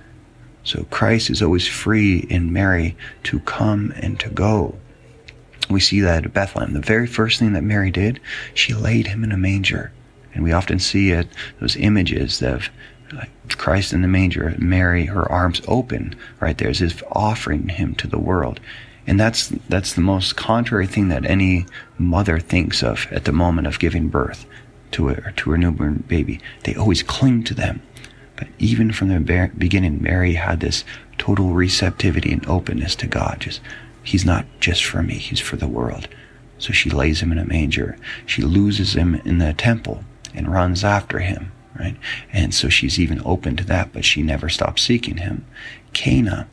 So 0.65 0.85
Christ 0.85 1.29
is 1.29 1.43
always 1.43 1.69
free 1.69 2.27
in 2.31 2.53
Mary 2.53 2.97
to 3.25 3.41
come 3.41 3.93
and 3.97 4.19
to 4.21 4.31
go. 4.31 4.77
We 5.69 5.81
see 5.81 6.01
that 6.01 6.25
at 6.25 6.33
Bethlehem. 6.33 6.73
The 6.73 6.81
very 6.81 7.07
first 7.07 7.39
thing 7.39 7.53
that 7.53 7.63
Mary 7.63 7.91
did, 7.91 8.21
she 8.55 8.73
laid 8.73 9.07
him 9.07 9.23
in 9.23 9.33
a 9.33 9.37
manger. 9.37 9.93
And 10.35 10.43
we 10.43 10.53
often 10.53 10.79
see 10.79 11.11
it, 11.11 11.29
those 11.61 11.77
images 11.77 12.43
of 12.43 12.69
Christ 13.51 13.93
in 13.93 14.03
the 14.03 14.09
manger, 14.09 14.55
Mary, 14.59 15.07
her 15.07 15.31
arms 15.31 15.63
open, 15.69 16.15
right 16.41 16.57
there, 16.57 16.71
as 16.71 16.83
if 16.83 17.03
offering 17.13 17.69
him 17.69 17.95
to 17.97 18.09
the 18.09 18.19
world. 18.19 18.61
And 19.07 19.21
that's, 19.21 19.49
that's 19.69 19.93
the 19.93 20.01
most 20.01 20.37
contrary 20.37 20.87
thing 20.87 21.09
that 21.09 21.27
any 21.27 21.67
mother 21.99 22.39
thinks 22.39 22.83
of 22.83 23.07
at 23.11 23.25
the 23.25 23.33
moment 23.33 23.67
of 23.67 23.79
giving 23.79 24.09
birth 24.09 24.47
to 24.93 25.11
a, 25.11 25.33
to 25.33 25.51
her 25.51 25.59
newborn 25.59 26.05
baby. 26.09 26.41
They 26.65 26.75
always 26.75 27.03
cling 27.03 27.45
to 27.45 27.55
them. 27.55 27.83
But 28.37 28.49
even 28.59 28.93
from 28.93 29.09
the 29.09 29.51
beginning, 29.57 30.03
Mary 30.03 30.35
had 30.35 30.61
this 30.61 30.85
total 31.19 31.51
receptivity 31.51 32.33
and 32.33 32.45
openness 32.47 32.97
to 32.97 33.07
God. 33.07 33.41
Just, 33.41 33.61
he's 34.03 34.25
not 34.25 34.47
just 34.59 34.85
for 34.85 35.03
me, 35.03 35.15
he's 35.15 35.41
for 35.41 35.57
the 35.57 35.69
world. 35.69 36.09
So 36.59 36.73
she 36.73 36.91
lays 36.91 37.21
him 37.21 37.31
in 37.31 37.39
a 37.39 37.45
manger. 37.45 37.97
She 38.27 38.43
loses 38.43 38.95
him 38.95 39.17
in 39.17 39.39
the 39.39 39.53
temple 39.53 40.03
and 40.35 40.53
runs 40.53 40.85
after 40.85 41.21
him, 41.21 41.53
right? 41.79 41.97
And 42.33 42.55
so 42.55 42.69
she's 42.69 42.99
even 42.99 43.23
open 43.25 43.57
to 43.57 43.65
that, 43.65 43.93
but 43.93 44.05
she 44.05 44.23
never 44.23 44.49
stops 44.49 44.83
seeking 44.83 45.19
him. 45.19 45.47
Cana, 45.93 46.49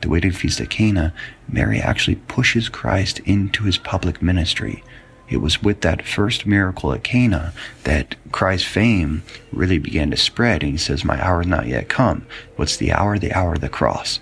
the 0.00 0.08
wedding 0.08 0.32
feast 0.32 0.60
at 0.60 0.70
Cana, 0.70 1.14
Mary 1.48 1.80
actually 1.80 2.16
pushes 2.16 2.68
Christ 2.68 3.20
into 3.20 3.64
his 3.64 3.78
public 3.78 4.20
ministry. 4.20 4.82
It 5.28 5.38
was 5.38 5.62
with 5.62 5.80
that 5.80 6.06
first 6.06 6.44
miracle 6.44 6.92
at 6.92 7.02
Cana 7.02 7.52
that 7.84 8.16
Christ's 8.30 8.68
fame 8.68 9.22
really 9.52 9.78
began 9.78 10.10
to 10.10 10.16
spread. 10.16 10.62
And 10.62 10.72
he 10.72 10.78
says, 10.78 11.04
My 11.04 11.22
hour 11.24 11.40
is 11.40 11.46
not 11.46 11.66
yet 11.66 11.88
come. 11.88 12.26
What's 12.56 12.76
the 12.76 12.92
hour? 12.92 13.18
The 13.18 13.32
hour 13.32 13.54
of 13.54 13.60
the 13.60 13.68
cross. 13.68 14.20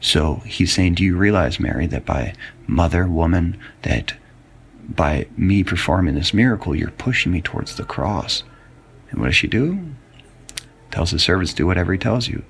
So 0.00 0.36
he's 0.46 0.72
saying, 0.72 0.94
Do 0.94 1.04
you 1.04 1.16
realize, 1.16 1.60
Mary, 1.60 1.86
that 1.86 2.04
by 2.04 2.34
mother, 2.66 3.06
woman, 3.06 3.56
that 3.82 4.14
by 4.94 5.26
me 5.36 5.62
performing 5.64 6.14
this 6.14 6.34
miracle, 6.34 6.74
you're 6.74 6.90
pushing 6.90 7.32
me 7.32 7.40
towards 7.40 7.76
the 7.76 7.84
cross. 7.84 8.42
And 9.10 9.20
what 9.20 9.26
does 9.26 9.36
she 9.36 9.46
do? 9.46 9.92
Tells 10.90 11.12
the 11.12 11.18
servants, 11.18 11.54
do 11.54 11.66
whatever 11.66 11.92
he 11.92 11.98
tells 11.98 12.28
you. 12.28 12.44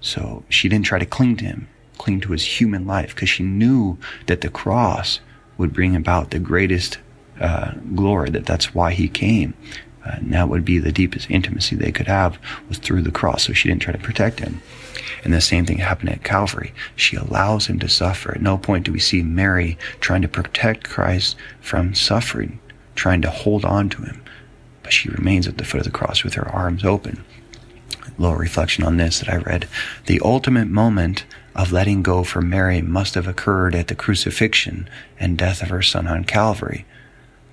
So 0.00 0.44
she 0.48 0.68
didn't 0.68 0.86
try 0.86 0.98
to 0.98 1.06
cling 1.06 1.36
to 1.38 1.44
him, 1.44 1.68
cling 1.96 2.20
to 2.20 2.32
his 2.32 2.60
human 2.60 2.86
life, 2.86 3.14
because 3.14 3.28
she 3.28 3.42
knew 3.42 3.98
that 4.26 4.42
the 4.42 4.50
cross 4.50 5.20
would 5.56 5.72
bring 5.72 5.96
about 5.96 6.30
the 6.30 6.38
greatest 6.38 6.98
uh, 7.40 7.72
glory, 7.94 8.30
that 8.30 8.46
that's 8.46 8.74
why 8.74 8.92
he 8.92 9.08
came. 9.08 9.54
And 10.04 10.32
that 10.32 10.48
would 10.48 10.64
be 10.64 10.78
the 10.78 10.92
deepest 10.92 11.30
intimacy 11.30 11.76
they 11.76 11.92
could 11.92 12.06
have 12.06 12.38
was 12.68 12.78
through 12.78 13.02
the 13.02 13.10
cross. 13.10 13.46
So 13.46 13.52
she 13.52 13.68
didn't 13.68 13.82
try 13.82 13.92
to 13.92 13.98
protect 13.98 14.40
him. 14.40 14.62
And 15.24 15.32
the 15.32 15.40
same 15.40 15.66
thing 15.66 15.78
happened 15.78 16.10
at 16.10 16.24
Calvary. 16.24 16.72
She 16.96 17.16
allows 17.16 17.66
him 17.66 17.78
to 17.80 17.88
suffer. 17.88 18.32
At 18.34 18.42
no 18.42 18.58
point 18.58 18.84
do 18.84 18.92
we 18.92 19.00
see 19.00 19.22
Mary 19.22 19.76
trying 20.00 20.22
to 20.22 20.28
protect 20.28 20.88
Christ 20.88 21.36
from 21.60 21.94
suffering, 21.94 22.60
trying 22.94 23.22
to 23.22 23.30
hold 23.30 23.64
on 23.64 23.88
to 23.90 24.02
him. 24.02 24.22
But 24.82 24.92
she 24.92 25.10
remains 25.10 25.46
at 25.46 25.58
the 25.58 25.64
foot 25.64 25.80
of 25.80 25.84
the 25.84 25.90
cross 25.90 26.24
with 26.24 26.34
her 26.34 26.48
arms 26.48 26.84
open. 26.84 27.24
A 28.06 28.20
little 28.20 28.36
reflection 28.36 28.84
on 28.84 28.96
this 28.96 29.18
that 29.18 29.28
I 29.28 29.36
read. 29.36 29.68
The 30.06 30.20
ultimate 30.24 30.68
moment 30.68 31.24
of 31.54 31.72
letting 31.72 32.02
go 32.02 32.22
for 32.22 32.40
Mary 32.40 32.80
must 32.80 33.14
have 33.14 33.26
occurred 33.26 33.74
at 33.74 33.88
the 33.88 33.94
crucifixion 33.94 34.88
and 35.18 35.36
death 35.36 35.62
of 35.62 35.70
her 35.70 35.82
son 35.82 36.06
on 36.06 36.24
Calvary. 36.24 36.86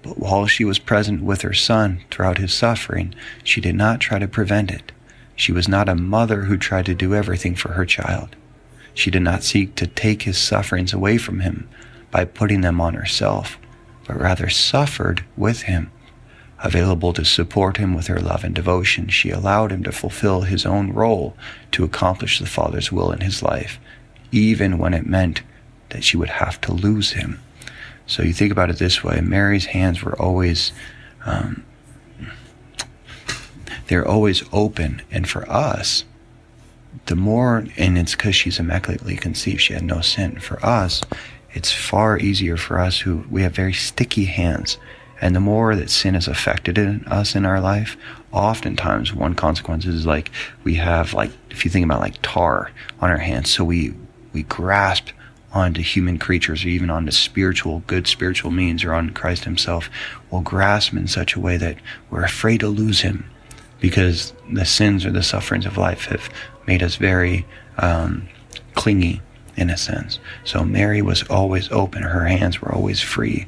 But 0.05 0.19
while 0.19 0.45
she 0.45 0.63
was 0.63 0.77
present 0.77 1.24
with 1.24 1.41
her 1.41 1.53
son 1.53 2.01
throughout 2.12 2.38
his 2.38 2.53
suffering, 2.53 3.15
she 3.43 3.59
did 3.59 3.74
not 3.74 4.00
try 4.00 4.19
to 4.19 4.27
prevent 4.27 4.69
it. 4.69 4.91
She 5.35 5.51
was 5.51 5.67
not 5.67 5.89
a 5.89 5.95
mother 5.95 6.43
who 6.43 6.57
tried 6.57 6.85
to 6.85 6.93
do 6.93 7.15
everything 7.15 7.55
for 7.55 7.71
her 7.71 7.88
child. 7.88 8.35
She 8.93 9.09
did 9.09 9.24
not 9.24 9.43
seek 9.43 9.74
to 9.75 9.88
take 9.88 10.21
his 10.21 10.38
sufferings 10.38 10.93
away 10.93 11.17
from 11.17 11.39
him 11.39 11.67
by 12.12 12.24
putting 12.24 12.62
them 12.62 12.79
on 12.79 12.93
herself, 12.93 13.57
but 14.07 14.19
rather 14.19 14.47
suffered 14.47 15.25
with 15.35 15.63
him. 15.63 15.91
Available 16.59 17.12
to 17.13 17.25
support 17.25 17.77
him 17.77 17.95
with 17.95 18.05
her 18.05 18.19
love 18.19 18.43
and 18.43 18.53
devotion, 18.53 19.09
she 19.09 19.31
allowed 19.31 19.71
him 19.71 19.81
to 19.83 19.91
fulfill 19.91 20.41
his 20.41 20.67
own 20.67 20.93
role 20.93 21.35
to 21.71 21.83
accomplish 21.83 22.38
the 22.38 22.45
Father's 22.45 22.91
will 22.91 23.12
in 23.12 23.21
his 23.21 23.41
life, 23.41 23.79
even 24.31 24.77
when 24.77 24.93
it 24.93 25.07
meant 25.07 25.41
that 25.89 26.03
she 26.03 26.15
would 26.15 26.29
have 26.29 26.62
to 26.62 26.71
lose 26.71 27.13
him. 27.13 27.39
So 28.07 28.24
you 28.24 28.33
think 28.33 28.51
about 28.51 28.69
it 28.69 28.77
this 28.77 29.03
way 29.03 29.21
Mary's 29.21 29.65
hands 29.65 30.03
were 30.03 30.19
always 30.21 30.71
um, 31.25 31.65
they're 33.88 34.07
always 34.07 34.43
open. 34.51 35.01
And 35.12 35.27
for 35.27 35.50
us, 35.50 36.05
the 37.07 37.15
more, 37.15 37.65
and 37.77 37.97
it's 37.97 38.15
because 38.15 38.35
she's 38.35 38.59
immaculately 38.59 39.15
conceived, 39.15 39.62
she 39.62 39.74
had 39.74 39.83
no 39.83 40.01
sin. 40.01 40.39
For 40.39 40.63
us, 40.65 41.01
it's 41.51 41.71
far 41.71 42.17
easier 42.17 42.57
for 42.57 42.79
us 42.79 43.00
who 43.00 43.25
we 43.29 43.43
have 43.43 43.53
very 43.53 43.74
sticky 43.74 44.25
hands. 44.25 44.77
And 45.21 45.35
the 45.35 45.39
more 45.39 45.75
that 45.75 45.89
sin 45.89 46.13
has 46.13 46.27
affected 46.27 46.77
in 46.77 47.05
us 47.05 47.35
in 47.35 47.45
our 47.45 47.62
life, 47.62 47.95
oftentimes 48.31 49.13
one 49.13 49.33
consequence 49.33 49.85
is 49.85 50.05
like 50.05 50.29
we 50.65 50.75
have 50.75 51.13
like 51.13 51.31
if 51.50 51.63
you 51.63 51.71
think 51.71 51.85
about 51.85 52.01
like 52.01 52.21
tar 52.21 52.71
on 53.00 53.09
our 53.09 53.17
hands, 53.17 53.50
so 53.50 53.63
we 53.63 53.93
we 54.33 54.43
grasp 54.43 55.09
onto 55.55 55.81
human 55.81 56.19
creatures 56.19 56.65
or 56.65 56.67
even 56.67 56.89
onto 56.89 57.12
spiritual 57.12 57.81
good 57.88 58.05
spiritual 58.05 58.51
means 58.51 58.83
or 58.83 58.93
on 58.93 59.09
Christ 59.12 59.45
Himself, 59.45 59.89
we'll 60.29 60.41
grasp 60.41 60.93
in 60.93 61.07
such 61.07 61.33
a 61.33 61.39
way 61.39 61.55
that 61.57 61.77
we're 62.12 62.25
afraid 62.25 62.59
to 62.59 62.67
lose 62.67 63.01
Him 63.01 63.25
because 63.79 64.33
the 64.51 64.65
sins 64.65 65.05
or 65.05 65.12
the 65.12 65.24
sufferings 65.24 65.65
of 65.65 65.77
life 65.77 66.05
have 66.05 66.29
made 66.67 66.83
us 66.83 66.97
very 66.97 67.45
um, 67.77 68.27
clingy 68.74 69.21
in 69.55 69.69
a 69.69 69.77
sense. 69.77 70.19
So 70.43 70.65
Mary 70.65 71.01
was 71.01 71.24
always 71.24 71.71
open. 71.71 72.03
Her 72.03 72.25
hands 72.25 72.62
were 72.62 72.74
always 72.74 73.01
free. 73.01 73.47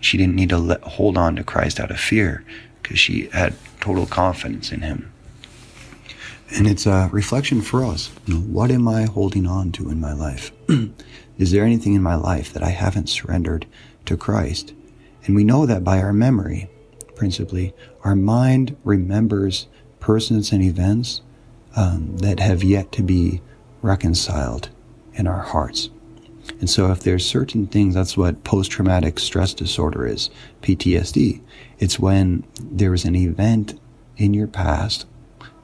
She 0.00 0.18
didn't 0.18 0.34
need 0.34 0.50
to 0.50 0.58
let, 0.58 0.82
hold 0.82 1.16
on 1.16 1.36
to 1.36 1.44
Christ 1.44 1.80
out 1.80 1.90
of 1.90 1.98
fear 1.98 2.44
because 2.82 2.98
she 2.98 3.28
had 3.28 3.54
total 3.80 4.06
confidence 4.06 4.72
in 4.72 4.82
him. 4.82 5.10
And 6.52 6.66
it's 6.66 6.86
a 6.86 7.08
reflection 7.12 7.62
for 7.62 7.84
us. 7.84 8.10
You 8.26 8.34
know, 8.34 8.40
what 8.40 8.70
am 8.70 8.88
I 8.88 9.04
holding 9.04 9.46
on 9.46 9.72
to 9.72 9.88
in 9.88 10.00
my 10.00 10.12
life? 10.12 10.52
Is 11.40 11.52
there 11.52 11.64
anything 11.64 11.94
in 11.94 12.02
my 12.02 12.16
life 12.16 12.52
that 12.52 12.62
I 12.62 12.68
haven't 12.68 13.08
surrendered 13.08 13.64
to 14.04 14.14
Christ? 14.14 14.74
And 15.24 15.34
we 15.34 15.42
know 15.42 15.64
that 15.64 15.82
by 15.82 15.98
our 15.98 16.12
memory 16.12 16.68
principally, 17.16 17.72
our 18.04 18.14
mind 18.14 18.76
remembers 18.84 19.66
persons 20.00 20.52
and 20.52 20.62
events 20.62 21.22
um, 21.76 22.18
that 22.18 22.40
have 22.40 22.62
yet 22.62 22.92
to 22.92 23.02
be 23.02 23.40
reconciled 23.80 24.68
in 25.14 25.26
our 25.26 25.40
hearts. 25.40 25.88
And 26.58 26.68
so 26.68 26.92
if 26.92 27.00
there's 27.00 27.24
certain 27.24 27.66
things, 27.66 27.94
that's 27.94 28.18
what 28.18 28.44
post-traumatic 28.44 29.18
stress 29.18 29.54
disorder 29.54 30.06
is, 30.06 30.28
PTSD. 30.60 31.40
It's 31.78 31.98
when 31.98 32.44
there 32.60 32.90
was 32.90 33.06
an 33.06 33.16
event 33.16 33.80
in 34.18 34.34
your 34.34 34.46
past 34.46 35.06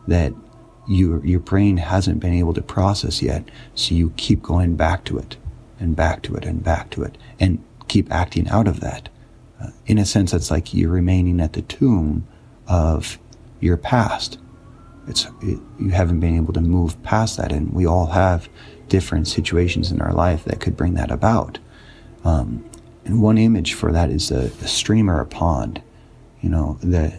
that 0.09 0.33
your, 0.89 1.23
your 1.27 1.41
brain 1.41 1.77
hasn't 1.77 2.21
been 2.21 2.33
able 2.33 2.55
to 2.55 2.63
process 2.63 3.21
yet. 3.21 3.51
So 3.75 3.95
you 3.95 4.15
keep 4.17 4.43
going 4.43 4.77
back 4.77 5.05
to 5.05 5.19
it 5.19 5.37
and 5.79 5.97
back 5.97 6.23
to 6.23 6.35
it 6.35 6.45
and 6.45 6.63
back 6.63 6.91
to 6.91 7.03
it 7.03 7.19
and 7.39 7.63
keep 7.89 8.11
acting 8.13 8.49
out 8.49 8.69
of 8.69 8.81
that. 8.81 9.09
Uh, 9.61 9.71
in 9.87 9.99
a 9.99 10.05
sense, 10.05 10.35
it's 10.35 10.51
like 10.51 10.75
you're 10.75 10.91
remaining 10.91 11.41
at 11.41 11.55
the 11.55 11.63
tomb 11.63 12.27
of 12.67 13.19
your 13.61 13.77
past. 13.77 14.39
It's, 15.09 15.27
it, 15.43 15.59
you 15.79 15.91
haven't 15.91 16.21
been 16.21 16.37
able 16.37 16.53
to 16.53 16.61
move 16.61 17.01
past 17.03 17.37
that. 17.37 17.53
And 17.53 17.73
we 17.73 17.87
all 17.87 18.07
have 18.07 18.49
different 18.89 19.29
situations 19.29 19.91
in 19.91 20.01
our 20.01 20.13
life 20.13 20.45
that 20.45 20.61
could 20.61 20.77
bring 20.77 20.95
that 20.95 21.11
about. 21.11 21.59
Um, 22.25 22.69
and 23.05 23.23
one 23.23 23.39
image 23.39 23.75
for 23.75 23.93
that 23.93 24.11
is 24.11 24.31
a, 24.31 24.51
a 24.63 24.69
stream 24.69 25.09
or 25.09 25.21
a 25.21 25.27
pond. 25.27 25.81
You 26.43 26.51
know, 26.51 26.79
the, 26.83 27.19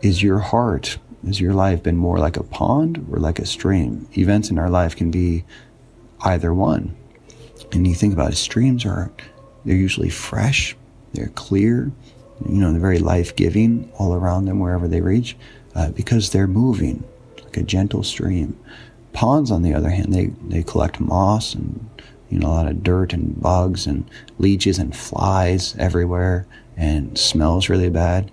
is 0.00 0.22
your 0.22 0.38
heart, 0.38 0.98
has 1.26 1.40
your 1.40 1.54
life 1.54 1.82
been 1.82 1.96
more 1.96 2.18
like 2.18 2.36
a 2.36 2.42
pond 2.44 3.04
or 3.10 3.18
like 3.18 3.38
a 3.38 3.46
stream? 3.46 4.08
Events 4.16 4.50
in 4.50 4.58
our 4.58 4.70
life 4.70 4.94
can 4.96 5.10
be 5.10 5.44
either 6.22 6.54
one. 6.54 6.96
And 7.72 7.86
you 7.86 7.94
think 7.94 8.12
about 8.12 8.32
it, 8.32 8.36
streams 8.36 8.84
are, 8.86 9.10
they're 9.64 9.76
usually 9.76 10.10
fresh, 10.10 10.76
they're 11.12 11.28
clear, 11.28 11.92
you 12.48 12.60
know, 12.60 12.70
they're 12.70 12.80
very 12.80 12.98
life 12.98 13.34
giving 13.36 13.90
all 13.98 14.14
around 14.14 14.44
them 14.44 14.60
wherever 14.60 14.88
they 14.88 15.00
reach 15.00 15.36
uh, 15.74 15.90
because 15.90 16.30
they're 16.30 16.46
moving 16.46 17.04
like 17.42 17.56
a 17.56 17.62
gentle 17.62 18.02
stream. 18.02 18.58
Ponds, 19.12 19.50
on 19.50 19.62
the 19.62 19.74
other 19.74 19.90
hand, 19.90 20.14
they, 20.14 20.26
they 20.48 20.62
collect 20.62 21.00
moss 21.00 21.54
and 21.54 21.88
you 22.30 22.38
know 22.38 22.48
a 22.48 22.50
lot 22.50 22.68
of 22.68 22.82
dirt 22.82 23.12
and 23.12 23.40
bugs 23.40 23.86
and 23.86 24.08
leeches 24.38 24.78
and 24.78 24.94
flies 24.94 25.74
everywhere 25.78 26.46
and 26.76 27.18
smells 27.18 27.68
really 27.68 27.88
bad. 27.90 28.30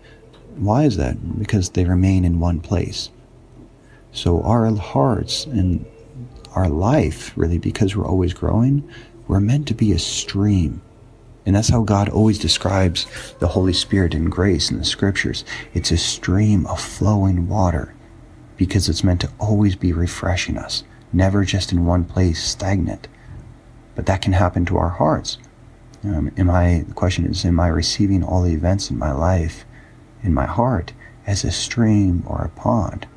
Why 0.57 0.83
is 0.83 0.97
that? 0.97 1.39
Because 1.39 1.69
they 1.69 1.85
remain 1.85 2.25
in 2.25 2.39
one 2.39 2.59
place. 2.59 3.09
So 4.11 4.41
our 4.43 4.73
hearts 4.75 5.45
and 5.45 5.85
our 6.53 6.69
life, 6.69 7.33
really, 7.35 7.57
because 7.57 7.95
we're 7.95 8.07
always 8.07 8.33
growing, 8.33 8.89
we're 9.27 9.39
meant 9.39 9.67
to 9.67 9.73
be 9.73 9.91
a 9.91 9.99
stream. 9.99 10.81
And 11.45 11.55
that's 11.55 11.69
how 11.69 11.83
God 11.83 12.09
always 12.09 12.39
describes 12.39 13.05
the 13.39 13.49
Holy 13.49 13.73
Spirit 13.73 14.13
and 14.13 14.31
grace 14.31 14.71
in 14.71 14.79
the 14.79 14.85
scriptures. 14.85 15.45
It's 15.73 15.91
a 15.91 15.97
stream 15.97 16.65
of 16.65 16.81
flowing 16.81 17.47
water 17.47 17.93
because 18.57 18.89
it's 18.89 19.03
meant 19.03 19.21
to 19.21 19.31
always 19.39 19.75
be 19.75 19.93
refreshing 19.93 20.57
us, 20.57 20.83
never 21.13 21.43
just 21.43 21.71
in 21.71 21.85
one 21.85 22.05
place 22.05 22.43
stagnant. 22.43 23.07
But 23.95 24.07
that 24.07 24.21
can 24.21 24.33
happen 24.33 24.65
to 24.65 24.77
our 24.77 24.89
hearts. 24.89 25.37
Um, 26.03 26.31
am 26.37 26.49
I, 26.49 26.83
the 26.87 26.93
question 26.93 27.25
is, 27.25 27.45
am 27.45 27.59
I 27.59 27.67
receiving 27.67 28.23
all 28.23 28.41
the 28.41 28.53
events 28.53 28.89
in 28.89 28.97
my 28.97 29.11
life, 29.11 29.65
in 30.23 30.33
my 30.33 30.45
heart, 30.45 30.93
as 31.25 31.43
a 31.43 31.51
stream 31.51 32.23
or 32.27 32.41
a 32.41 32.49
pond? 32.49 33.07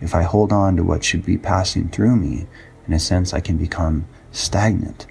If 0.00 0.14
I 0.14 0.22
hold 0.22 0.52
on 0.52 0.76
to 0.76 0.84
what 0.84 1.04
should 1.04 1.24
be 1.24 1.38
passing 1.38 1.88
through 1.88 2.16
me, 2.16 2.46
in 2.86 2.92
a 2.92 2.98
sense, 2.98 3.32
I 3.32 3.40
can 3.40 3.56
become 3.56 4.06
stagnant, 4.32 5.06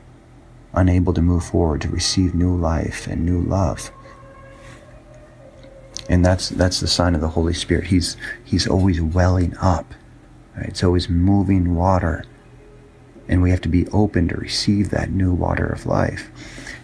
unable 0.74 1.14
to 1.14 1.22
move 1.22 1.44
forward 1.44 1.82
to 1.82 1.90
receive 1.90 2.34
new 2.34 2.56
life 2.56 3.08
and 3.08 3.26
new 3.26 3.42
love 3.42 3.92
and 6.12 6.26
that's 6.26 6.50
that's 6.50 6.82
the 6.82 6.88
sign 6.88 7.16
of 7.16 7.22
the 7.22 7.30
Holy 7.30 7.54
Spirit. 7.54 7.86
He's 7.88 8.18
he's 8.44 8.68
always 8.68 9.02
welling 9.02 9.56
up. 9.58 9.94
Right? 10.58 10.68
It's 10.68 10.84
always 10.84 11.08
moving 11.08 11.74
water, 11.74 12.26
and 13.30 13.42
we 13.42 13.50
have 13.52 13.62
to 13.62 13.70
be 13.70 13.88
open 13.88 14.28
to 14.28 14.36
receive 14.36 14.90
that 14.90 15.12
new 15.12 15.34
water 15.34 15.66
of 15.66 15.86
life. 15.86 16.30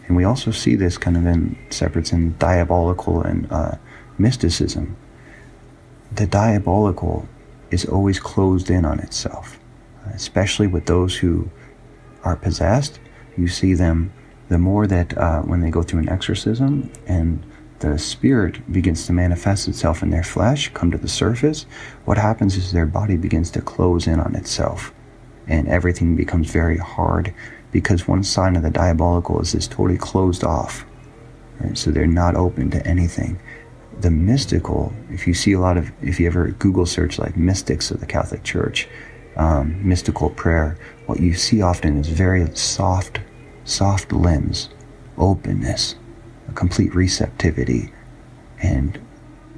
And 0.08 0.16
we 0.16 0.24
also 0.24 0.52
see 0.52 0.76
this 0.76 0.98
kind 0.98 1.18
of 1.18 1.26
in 1.26 1.58
separates 1.70 2.14
in 2.14 2.38
diabolical 2.38 3.22
and 3.22 3.52
uh, 3.52 3.76
mysticism. 4.18 4.96
The 6.14 6.26
diabolical 6.26 7.28
is 7.70 7.84
always 7.86 8.22
closed 8.22 8.70
in 8.70 8.86
on 8.86 9.00
itself, 9.02 9.60
especially 10.14 10.68
with 10.68 10.86
those 10.86 11.18
who 11.18 11.50
are 12.24 12.38
possessed. 12.38 13.02
You 13.38 13.48
see 13.48 13.74
them 13.74 14.12
the 14.50 14.58
more 14.58 14.88
that 14.88 15.18
uh, 15.18 15.42
when 15.42 15.62
they 15.62 15.70
go 15.70 15.84
through 15.84 16.00
an 16.00 16.10
exorcism 16.10 16.92
and 17.06 17.44
the 17.80 18.00
spirit 18.00 18.72
begins 18.72 19.06
to 19.06 19.14
manifest 19.14 19.68
itself 19.68 20.02
in 20.02 20.10
their 20.10 20.24
flesh, 20.24 20.70
come 20.74 20.90
to 20.92 20.98
the 20.98 21.08
surface, 21.08 21.66
what 22.06 22.18
happens 22.18 22.56
is 22.56 22.72
their 22.72 22.86
body 22.86 23.18
begins 23.18 23.52
to 23.52 23.62
close 23.62 24.08
in 24.08 24.20
on 24.20 24.36
itself 24.36 24.94
and 25.48 25.68
everything 25.68 26.16
becomes 26.16 26.50
very 26.50 26.78
hard 26.78 27.34
because 27.72 28.08
one 28.08 28.24
sign 28.24 28.56
of 28.56 28.64
the 28.64 28.70
diabolical 28.70 29.40
is 29.42 29.52
this 29.52 29.68
totally 29.68 29.98
closed 29.98 30.44
off. 30.44 30.86
Right? 31.60 31.78
So 31.78 31.92
they're 31.92 32.08
not 32.08 32.36
open 32.36 32.70
to 32.72 32.86
anything. 32.88 33.40
The 34.00 34.12
mystical, 34.12 34.94
if 35.12 35.28
you 35.28 35.34
see 35.34 35.54
a 35.54 35.60
lot 35.60 35.78
of, 35.78 35.92
if 36.02 36.20
you 36.20 36.28
ever 36.28 36.50
Google 36.52 36.86
search 36.86 37.18
like 37.18 37.36
mystics 37.36 37.92
of 37.92 38.00
the 38.00 38.06
Catholic 38.06 38.44
Church, 38.44 38.88
um, 39.38 39.88
mystical 39.88 40.30
prayer, 40.32 40.78
what 41.06 41.20
you 41.20 41.34
see 41.34 41.62
often 41.62 41.98
is 41.98 42.10
very 42.10 42.48
soft, 42.56 43.20
soft 43.64 44.12
limbs, 44.12 44.70
openness, 45.18 45.96
a 46.50 46.52
complete 46.52 46.94
receptivity, 46.94 47.92
and 48.62 49.00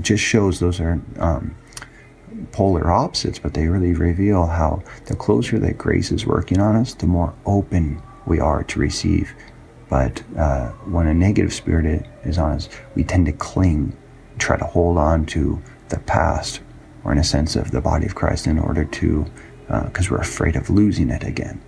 just 0.01 0.23
shows 0.23 0.59
those 0.59 0.79
are 0.79 1.01
um, 1.19 1.55
polar 2.51 2.91
opposites, 2.91 3.39
but 3.39 3.53
they 3.53 3.67
really 3.67 3.93
reveal 3.93 4.45
how 4.45 4.83
the 5.05 5.15
closer 5.15 5.59
that 5.59 5.77
grace 5.77 6.11
is 6.11 6.25
working 6.25 6.59
on 6.59 6.75
us, 6.75 6.93
the 6.93 7.07
more 7.07 7.33
open 7.45 8.01
we 8.25 8.39
are 8.39 8.63
to 8.63 8.79
receive. 8.79 9.33
But 9.89 10.21
uh, 10.37 10.69
when 10.85 11.07
a 11.07 11.13
negative 11.13 11.53
spirit 11.53 12.05
is 12.23 12.37
on 12.37 12.51
us, 12.51 12.69
we 12.95 13.03
tend 13.03 13.25
to 13.25 13.31
cling, 13.31 13.95
try 14.37 14.57
to 14.57 14.65
hold 14.65 14.97
on 14.97 15.25
to 15.27 15.61
the 15.89 15.99
past, 15.99 16.61
or 17.03 17.11
in 17.11 17.17
a 17.17 17.23
sense 17.23 17.55
of 17.55 17.71
the 17.71 17.81
body 17.81 18.05
of 18.05 18.15
Christ, 18.15 18.45
in 18.45 18.59
order 18.59 18.85
to, 18.85 19.25
because 19.69 20.07
uh, 20.07 20.15
we're 20.15 20.21
afraid 20.21 20.55
of 20.55 20.69
losing 20.69 21.09
it 21.09 21.23
again. 21.23 21.61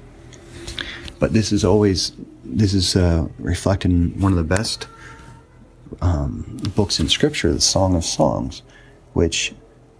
But 1.19 1.33
this 1.33 1.51
is 1.51 1.63
always, 1.63 2.13
this 2.43 2.73
is 2.73 2.95
uh, 2.95 3.27
reflected 3.37 3.91
in 3.91 4.19
one 4.19 4.31
of 4.31 4.37
the 4.37 4.43
best 4.43 4.87
um, 6.01 6.59
books 6.75 6.99
in 6.99 7.09
Scripture, 7.09 7.53
the 7.53 7.61
Song 7.61 7.95
of 7.95 8.03
Songs, 8.03 8.63
which 9.13 9.53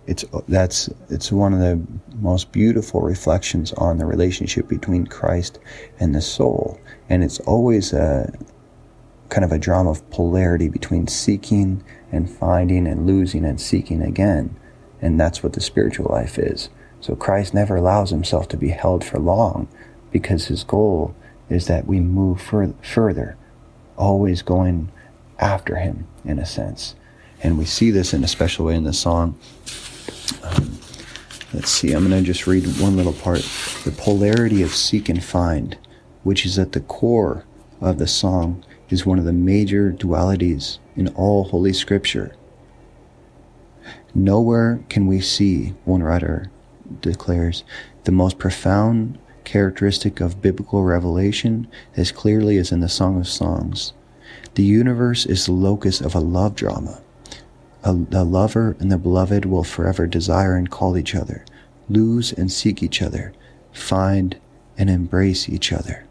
it's 0.07 0.25
that's 0.47 0.89
it's 1.09 1.31
one 1.31 1.53
of 1.53 1.59
the 1.59 1.79
most 2.19 2.51
beautiful 2.51 3.01
reflections 3.01 3.71
on 3.73 3.99
the 3.99 4.05
relationship 4.05 4.67
between 4.67 5.05
Christ 5.05 5.59
and 5.99 6.15
the 6.15 6.21
soul, 6.21 6.79
and 7.07 7.23
it's 7.23 7.39
always 7.41 7.93
a 7.93 8.33
kind 9.29 9.45
of 9.45 9.51
a 9.51 9.59
drama 9.59 9.91
of 9.91 10.09
polarity 10.09 10.69
between 10.69 11.07
seeking 11.07 11.83
and 12.11 12.29
finding 12.29 12.87
and 12.87 13.05
losing 13.05 13.45
and 13.45 13.61
seeking 13.61 14.01
again, 14.01 14.57
and 15.01 15.19
that's 15.19 15.43
what 15.43 15.53
the 15.53 15.61
spiritual 15.61 16.07
life 16.09 16.39
is. 16.39 16.69
So 17.01 17.15
Christ 17.15 17.53
never 17.53 17.75
allows 17.75 18.11
himself 18.11 18.47
to 18.49 18.57
be 18.57 18.69
held 18.69 19.03
for 19.03 19.17
long, 19.17 19.67
because 20.11 20.45
his 20.45 20.63
goal 20.63 21.15
is 21.49 21.65
that 21.65 21.87
we 21.87 21.99
move 21.99 22.39
fur- 22.39 22.75
further, 22.83 23.35
always 23.97 24.43
going 24.43 24.91
after 25.39 25.77
him, 25.77 26.07
in 26.23 26.37
a 26.37 26.45
sense. 26.45 26.95
And 27.41 27.57
we 27.57 27.65
see 27.65 27.89
this 27.89 28.13
in 28.13 28.23
a 28.23 28.27
special 28.27 28.67
way 28.67 28.75
in 28.75 28.83
the 28.83 28.93
song. 28.93 29.37
Um, 30.43 30.77
let's 31.53 31.71
see, 31.71 31.91
I'm 31.91 32.07
going 32.07 32.23
to 32.23 32.25
just 32.25 32.45
read 32.45 32.65
one 32.79 32.95
little 32.95 33.13
part. 33.13 33.41
The 33.83 33.95
polarity 33.97 34.61
of 34.61 34.75
seek 34.75 35.09
and 35.09 35.23
find, 35.23 35.77
which 36.21 36.45
is 36.45 36.59
at 36.59 36.73
the 36.73 36.81
core 36.81 37.45
of 37.81 37.97
the 37.97 38.07
song, 38.07 38.63
is 38.89 39.07
one 39.07 39.17
of 39.17 39.25
the 39.25 39.33
major 39.33 39.91
dualities 39.91 40.77
in 40.95 41.07
all 41.09 41.45
Holy 41.45 41.73
Scripture. 41.73 42.35
Nowhere 44.13 44.83
can 44.87 45.07
we 45.07 45.19
see, 45.19 45.73
one 45.83 46.03
writer 46.03 46.51
declares, 46.99 47.63
the 48.03 48.11
most 48.11 48.37
profound 48.37 49.17
characteristic 49.43 50.19
of 50.19 50.41
biblical 50.41 50.83
revelation 50.83 51.67
as 51.95 52.11
clearly 52.11 52.57
as 52.57 52.71
in 52.71 52.79
the 52.79 52.89
Song 52.89 53.19
of 53.19 53.27
Songs. 53.27 53.93
The 54.55 54.63
universe 54.63 55.25
is 55.25 55.45
the 55.45 55.51
locus 55.51 56.01
of 56.01 56.15
a 56.15 56.19
love 56.19 56.55
drama. 56.55 57.01
A, 57.83 57.93
the 57.93 58.23
lover 58.23 58.75
and 58.79 58.91
the 58.91 58.97
beloved 58.97 59.45
will 59.45 59.63
forever 59.63 60.05
desire 60.07 60.55
and 60.55 60.69
call 60.69 60.97
each 60.97 61.15
other, 61.15 61.45
lose 61.89 62.31
and 62.33 62.51
seek 62.51 62.83
each 62.83 63.01
other, 63.01 63.33
find 63.71 64.37
and 64.77 64.89
embrace 64.89 65.49
each 65.49 65.71
other. 65.71 66.05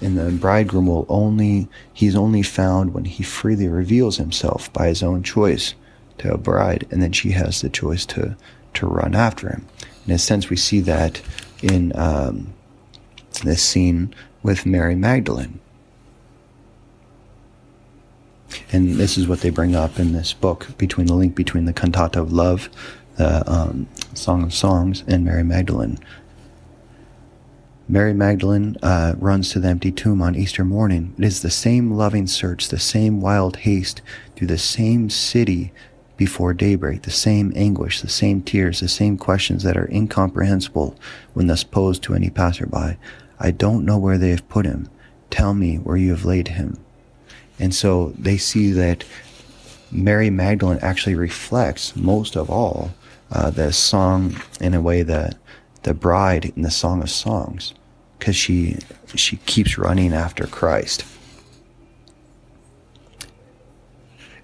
And 0.00 0.16
the 0.16 0.30
bridegroom 0.30 0.86
will 0.86 1.06
only, 1.08 1.68
he's 1.92 2.16
only 2.16 2.42
found 2.42 2.94
when 2.94 3.04
he 3.04 3.22
freely 3.22 3.68
reveals 3.68 4.16
himself 4.16 4.72
by 4.72 4.86
his 4.86 5.02
own 5.02 5.22
choice 5.22 5.74
to 6.18 6.32
a 6.32 6.38
bride, 6.38 6.86
and 6.90 7.02
then 7.02 7.12
she 7.12 7.30
has 7.32 7.60
the 7.60 7.68
choice 7.68 8.06
to, 8.06 8.36
to 8.74 8.86
run 8.86 9.14
after 9.14 9.48
him. 9.48 9.66
In 10.06 10.12
a 10.12 10.18
sense, 10.18 10.48
we 10.48 10.56
see 10.56 10.80
that 10.80 11.20
in 11.62 11.92
um, 11.96 12.52
this 13.44 13.62
scene 13.62 14.14
with 14.42 14.64
Mary 14.66 14.94
Magdalene. 14.94 15.60
And 18.72 18.94
this 18.94 19.18
is 19.18 19.28
what 19.28 19.40
they 19.40 19.50
bring 19.50 19.74
up 19.74 19.98
in 19.98 20.12
this 20.12 20.32
book 20.32 20.68
between 20.78 21.06
the 21.06 21.14
link 21.14 21.34
between 21.34 21.64
the 21.64 21.72
cantata 21.72 22.20
of 22.20 22.32
love, 22.32 22.68
the 23.16 23.48
um, 23.50 23.88
Song 24.14 24.42
of 24.42 24.54
Songs, 24.54 25.04
and 25.06 25.24
Mary 25.24 25.44
Magdalene. 25.44 25.98
Mary 27.90 28.14
Magdalene 28.14 28.76
uh, 28.84 29.14
runs 29.18 29.50
to 29.50 29.58
the 29.58 29.66
empty 29.66 29.90
tomb 29.90 30.22
on 30.22 30.36
Easter 30.36 30.64
morning. 30.64 31.12
It 31.18 31.24
is 31.24 31.42
the 31.42 31.50
same 31.50 31.90
loving 31.90 32.28
search, 32.28 32.68
the 32.68 32.78
same 32.78 33.20
wild 33.20 33.56
haste 33.56 34.00
through 34.36 34.46
the 34.46 34.58
same 34.58 35.10
city 35.10 35.72
before 36.16 36.54
daybreak, 36.54 37.02
the 37.02 37.10
same 37.10 37.52
anguish, 37.56 38.00
the 38.00 38.08
same 38.08 38.42
tears, 38.42 38.78
the 38.78 38.86
same 38.86 39.18
questions 39.18 39.64
that 39.64 39.76
are 39.76 39.90
incomprehensible 39.90 40.94
when 41.34 41.48
thus 41.48 41.64
posed 41.64 42.04
to 42.04 42.14
any 42.14 42.30
passerby. 42.30 42.96
I 43.40 43.50
don't 43.50 43.84
know 43.84 43.98
where 43.98 44.18
they 44.18 44.30
have 44.30 44.48
put 44.48 44.66
him. 44.66 44.88
Tell 45.28 45.52
me 45.52 45.74
where 45.74 45.96
you 45.96 46.10
have 46.10 46.24
laid 46.24 46.46
him. 46.46 46.78
And 47.58 47.74
so 47.74 48.14
they 48.16 48.36
see 48.36 48.70
that 48.70 49.02
Mary 49.90 50.30
Magdalene 50.30 50.78
actually 50.80 51.16
reflects 51.16 51.96
most 51.96 52.36
of 52.36 52.50
all 52.50 52.94
uh, 53.32 53.50
the 53.50 53.72
song 53.72 54.36
in 54.60 54.74
a 54.74 54.80
way 54.80 55.02
that 55.02 55.36
the 55.82 55.94
bride 55.94 56.52
in 56.54 56.62
the 56.62 56.70
Song 56.70 57.02
of 57.02 57.10
Songs 57.10 57.74
because 58.20 58.36
she 58.36 58.76
she 59.16 59.38
keeps 59.38 59.78
running 59.78 60.12
after 60.12 60.46
Christ. 60.46 61.04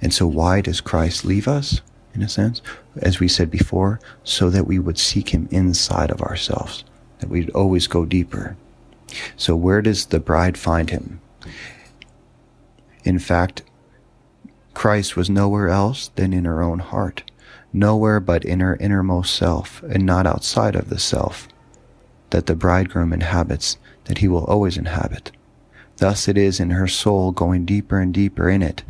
And 0.02 0.12
so 0.12 0.26
why 0.26 0.60
does 0.60 0.80
Christ 0.80 1.24
leave 1.24 1.46
us 1.46 1.80
in 2.14 2.22
a 2.22 2.28
sense? 2.28 2.60
As 2.96 3.20
we 3.20 3.28
said 3.28 3.50
before, 3.50 4.00
so 4.24 4.50
that 4.50 4.66
we 4.66 4.78
would 4.78 4.98
seek 4.98 5.28
him 5.28 5.48
inside 5.50 6.10
of 6.10 6.22
ourselves, 6.22 6.84
that 7.20 7.30
we'd 7.30 7.50
always 7.50 7.86
go 7.86 8.04
deeper. 8.04 8.56
So 9.36 9.54
where 9.54 9.82
does 9.82 10.06
the 10.06 10.20
bride 10.20 10.58
find 10.58 10.90
him? 10.90 11.20
In 13.04 13.18
fact, 13.18 13.62
Christ 14.74 15.16
was 15.16 15.30
nowhere 15.30 15.68
else 15.68 16.08
than 16.16 16.32
in 16.32 16.44
her 16.44 16.62
own 16.62 16.80
heart, 16.80 17.22
nowhere 17.72 18.20
but 18.20 18.44
in 18.44 18.60
her 18.60 18.76
innermost 18.76 19.34
self 19.34 19.82
and 19.84 20.04
not 20.04 20.26
outside 20.26 20.74
of 20.74 20.90
the 20.90 20.98
self 20.98 21.48
that 22.30 22.46
the 22.46 22.56
bridegroom 22.56 23.12
inhabits, 23.12 23.76
that 24.04 24.18
he 24.18 24.28
will 24.28 24.44
always 24.44 24.76
inhabit. 24.76 25.32
Thus 25.98 26.28
it 26.28 26.36
is 26.36 26.60
in 26.60 26.70
her 26.70 26.88
soul 26.88 27.32
going 27.32 27.64
deeper 27.64 27.98
and 27.98 28.12
deeper 28.12 28.48
in 28.50 28.62
it, 28.62 28.82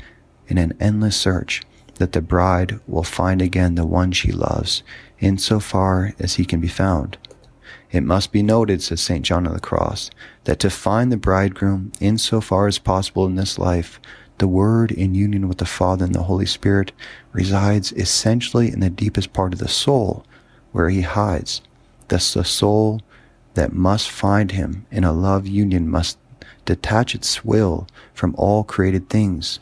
in 0.49 0.59
an 0.59 0.77
endless 0.81 1.16
search, 1.16 1.62
that 1.96 2.12
the 2.12 2.20
bride 2.20 2.81
will 2.87 3.03
find 3.03 3.40
again 3.40 3.75
the 3.75 3.87
one 3.87 4.12
she 4.12 4.33
loves, 4.33 4.83
in 5.18 5.38
so 5.38 5.61
far 5.61 6.14
as 6.18 6.35
he 6.35 6.44
can 6.44 6.61
be 6.61 6.68
found. 6.68 7.16
It 7.92 8.03
must 8.03 8.33
be 8.33 8.42
noted, 8.42 8.83
says 8.83 9.01
St. 9.01 9.25
John 9.25 9.46
of 9.46 9.55
the 9.55 9.61
Cross, 9.61 10.11
that 10.44 10.59
to 10.61 10.70
find 10.70 11.11
the 11.11 11.16
bridegroom 11.16 11.92
in 12.01 12.18
so 12.18 12.40
far 12.40 12.66
as 12.66 12.79
possible 12.79 13.27
in 13.27 13.37
this 13.37 13.59
life, 13.59 14.01
the 14.38 14.49
Word 14.49 14.90
in 14.90 15.14
union 15.14 15.49
with 15.49 15.59
the 15.59 15.64
Father 15.64 16.05
and 16.05 16.14
the 16.14 16.25
Holy 16.25 16.46
Spirit 16.46 16.92
resides 17.33 17.92
essentially 17.92 18.70
in 18.70 18.81
the 18.81 18.90
deepest 18.90 19.33
part 19.33 19.53
of 19.53 19.61
the 19.61 19.68
soul, 19.68 20.27
where 20.72 20.90
he 20.90 21.03
hides. 21.03 21.62
Thus 22.09 22.35
the 22.35 22.44
soul 22.44 23.01
that 23.57 23.73
must 23.73 24.09
find 24.09 24.53
him 24.53 24.87
in 24.90 25.03
a 25.03 25.12
love 25.12 25.47
union 25.47 25.88
must 25.88 26.19
detach 26.64 27.14
its 27.14 27.45
will 27.45 27.88
from 28.14 28.35
all 28.37 28.62
created 28.64 29.09
things, 29.09 29.59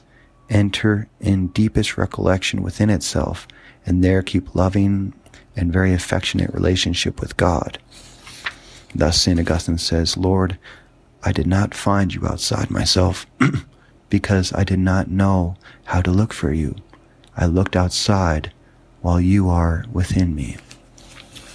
enter 0.51 1.09
in 1.21 1.49
deepest 1.49 1.97
recollection 1.97 2.63
within 2.63 2.91
itself, 2.91 3.49
and 3.87 4.03
there 4.03 4.23
keep 4.23 4.55
loving 4.55 5.15
and 5.57 5.73
very 5.73 5.95
affectionate 5.95 6.53
relationship 6.53 7.21
with 7.21 7.37
God. 7.37 7.79
Thus, 8.95 9.21
St. 9.21 9.41
Augustine 9.41 9.79
says, 9.79 10.17
Lord, 10.17 10.59
I 11.23 11.33
did 11.33 11.47
not 11.47 11.75
find 11.75 12.13
you 12.15 12.27
outside 12.27 12.71
myself 12.71 13.27
because 14.11 14.53
I 14.53 14.65
did 14.65 14.79
not 14.79 15.09
know 15.09 15.57
how 15.85 16.01
to 16.03 16.11
look 16.11 16.33
for 16.33 16.53
you. 16.53 16.77
I 17.37 17.47
looked 17.47 17.77
outside 17.77 18.53
while 19.03 19.21
you 19.21 19.49
are 19.49 19.85
within 19.93 20.35
me. 20.35 20.57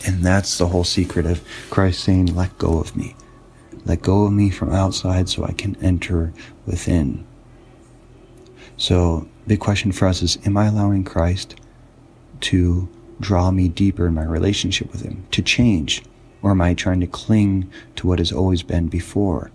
And 0.06 0.24
that's 0.24 0.58
the 0.58 0.68
whole 0.68 0.84
secret 0.84 1.26
of 1.26 1.44
Christ 1.70 2.04
saying, 2.04 2.36
let 2.36 2.58
go 2.58 2.80
of 2.80 2.96
me. 2.96 3.16
Let 3.86 4.02
go 4.02 4.26
of 4.26 4.34
me 4.34 4.50
from 4.50 4.72
outside 4.72 5.30
so 5.30 5.44
I 5.44 5.52
can 5.52 5.76
enter 5.84 6.34
within. 6.66 7.26
So 8.78 9.28
the 9.46 9.58
question 9.58 9.92
for 9.92 10.08
us 10.08 10.22
is, 10.22 10.38
am 10.46 10.56
I 10.58 10.68
allowing 10.68 11.04
Christ 11.04 11.56
to 12.42 12.88
draw 13.20 13.52
me 13.52 13.68
deeper 13.68 14.08
in 14.08 14.14
my 14.14 14.24
relationship 14.24 14.92
with 14.92 15.02
him, 15.02 15.26
to 15.32 15.42
change? 15.42 16.04
Or 16.42 16.52
am 16.52 16.62
I 16.62 16.74
trying 16.74 17.02
to 17.02 17.08
cling 17.08 17.70
to 17.98 18.08
what 18.08 18.20
has 18.20 18.32
always 18.32 18.64
been 18.64 18.88
before? 18.88 19.52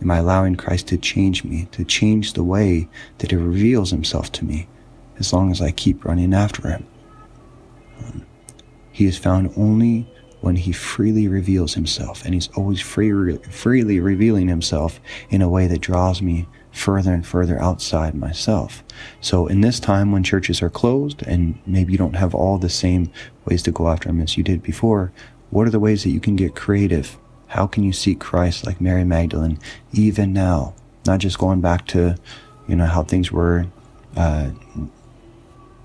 Am 0.00 0.10
I 0.12 0.18
allowing 0.18 0.54
Christ 0.54 0.86
to 0.88 0.96
change 0.96 1.42
me, 1.42 1.66
to 1.72 1.84
change 1.84 2.34
the 2.34 2.44
way 2.44 2.88
that 3.18 3.32
he 3.32 3.36
reveals 3.36 3.90
himself 3.90 4.30
to 4.32 4.44
me, 4.44 4.68
as 5.18 5.32
long 5.32 5.50
as 5.50 5.60
I 5.60 5.72
keep 5.72 6.04
running 6.04 6.32
after 6.32 6.68
him? 6.68 6.86
Um, 8.04 8.24
he 8.98 9.06
is 9.06 9.16
found 9.16 9.52
only 9.56 10.04
when 10.40 10.56
he 10.56 10.72
freely 10.72 11.28
reveals 11.28 11.74
himself, 11.74 12.24
and 12.24 12.34
he's 12.34 12.48
always 12.56 12.80
free, 12.80 13.36
freely 13.48 14.00
revealing 14.00 14.48
himself 14.48 14.98
in 15.30 15.40
a 15.40 15.48
way 15.48 15.68
that 15.68 15.80
draws 15.80 16.20
me 16.20 16.48
further 16.72 17.12
and 17.14 17.24
further 17.24 17.62
outside 17.62 18.16
myself. 18.16 18.82
So, 19.20 19.46
in 19.46 19.60
this 19.60 19.78
time 19.78 20.10
when 20.10 20.24
churches 20.24 20.60
are 20.62 20.68
closed 20.68 21.22
and 21.22 21.60
maybe 21.64 21.92
you 21.92 21.98
don't 21.98 22.16
have 22.16 22.34
all 22.34 22.58
the 22.58 22.68
same 22.68 23.12
ways 23.44 23.62
to 23.62 23.70
go 23.70 23.88
after 23.88 24.08
him 24.08 24.20
as 24.20 24.36
you 24.36 24.42
did 24.42 24.64
before, 24.64 25.12
what 25.50 25.68
are 25.68 25.70
the 25.70 25.78
ways 25.78 26.02
that 26.02 26.10
you 26.10 26.18
can 26.18 26.34
get 26.34 26.56
creative? 26.56 27.16
How 27.46 27.68
can 27.68 27.84
you 27.84 27.92
seek 27.92 28.18
Christ 28.18 28.66
like 28.66 28.80
Mary 28.80 29.04
Magdalene 29.04 29.60
even 29.92 30.32
now? 30.32 30.74
Not 31.06 31.20
just 31.20 31.38
going 31.38 31.60
back 31.60 31.86
to, 31.88 32.16
you 32.66 32.74
know, 32.74 32.86
how 32.86 33.04
things 33.04 33.30
were 33.30 33.66
uh, 34.16 34.50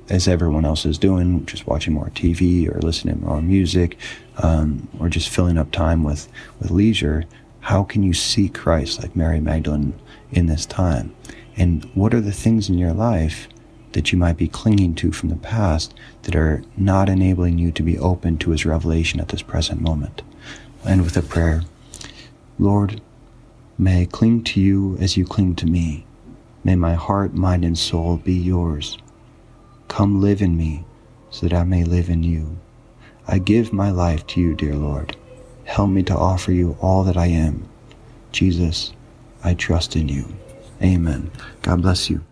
as 0.09 0.27
everyone 0.27 0.65
else 0.65 0.85
is 0.85 0.97
doing, 0.97 1.45
just 1.45 1.67
watching 1.67 1.93
more 1.93 2.09
TV 2.09 2.73
or 2.73 2.79
listening 2.81 3.19
to 3.19 3.25
more 3.25 3.41
music, 3.41 3.97
um, 4.37 4.87
or 4.99 5.09
just 5.09 5.29
filling 5.29 5.57
up 5.57 5.71
time 5.71 6.03
with, 6.03 6.27
with 6.59 6.71
leisure, 6.71 7.25
how 7.61 7.83
can 7.83 8.03
you 8.03 8.13
see 8.13 8.49
Christ 8.49 9.01
like 9.01 9.15
Mary 9.15 9.39
Magdalene 9.39 9.93
in 10.31 10.47
this 10.47 10.65
time? 10.65 11.15
And 11.55 11.85
what 11.93 12.13
are 12.13 12.21
the 12.21 12.31
things 12.31 12.67
in 12.67 12.77
your 12.77 12.93
life 12.93 13.47
that 13.93 14.11
you 14.11 14.17
might 14.17 14.37
be 14.37 14.47
clinging 14.47 14.95
to 14.95 15.11
from 15.11 15.29
the 15.29 15.35
past 15.35 15.93
that 16.23 16.35
are 16.35 16.63
not 16.75 17.09
enabling 17.09 17.59
you 17.59 17.71
to 17.71 17.83
be 17.83 17.97
open 17.99 18.37
to 18.39 18.49
his 18.49 18.65
revelation 18.65 19.19
at 19.19 19.29
this 19.29 19.41
present 19.41 19.79
moment? 19.79 20.21
And 20.83 21.03
with 21.03 21.15
a 21.15 21.21
prayer, 21.21 21.61
Lord, 22.59 23.01
may 23.77 24.01
I 24.01 24.05
cling 24.05 24.43
to 24.45 24.59
you 24.59 24.97
as 24.99 25.15
you 25.15 25.25
cling 25.25 25.55
to 25.55 25.65
me. 25.65 26.05
May 26.63 26.75
my 26.75 26.95
heart, 26.95 27.33
mind, 27.33 27.63
and 27.63 27.77
soul 27.77 28.17
be 28.17 28.33
yours. 28.33 28.97
Come 29.93 30.21
live 30.21 30.41
in 30.41 30.57
me 30.57 30.85
so 31.29 31.45
that 31.45 31.55
I 31.55 31.63
may 31.63 31.83
live 31.83 32.09
in 32.09 32.23
you. 32.23 32.57
I 33.27 33.37
give 33.37 33.71
my 33.71 33.91
life 33.91 34.25
to 34.25 34.41
you, 34.41 34.55
dear 34.55 34.73
Lord. 34.73 35.15
Help 35.65 35.91
me 35.91 36.01
to 36.01 36.17
offer 36.17 36.51
you 36.51 36.75
all 36.81 37.03
that 37.03 37.15
I 37.15 37.27
am. 37.27 37.69
Jesus, 38.31 38.91
I 39.43 39.53
trust 39.53 39.95
in 39.95 40.09
you. 40.09 40.25
Amen. 40.81 41.29
God 41.61 41.83
bless 41.83 42.09
you. 42.09 42.23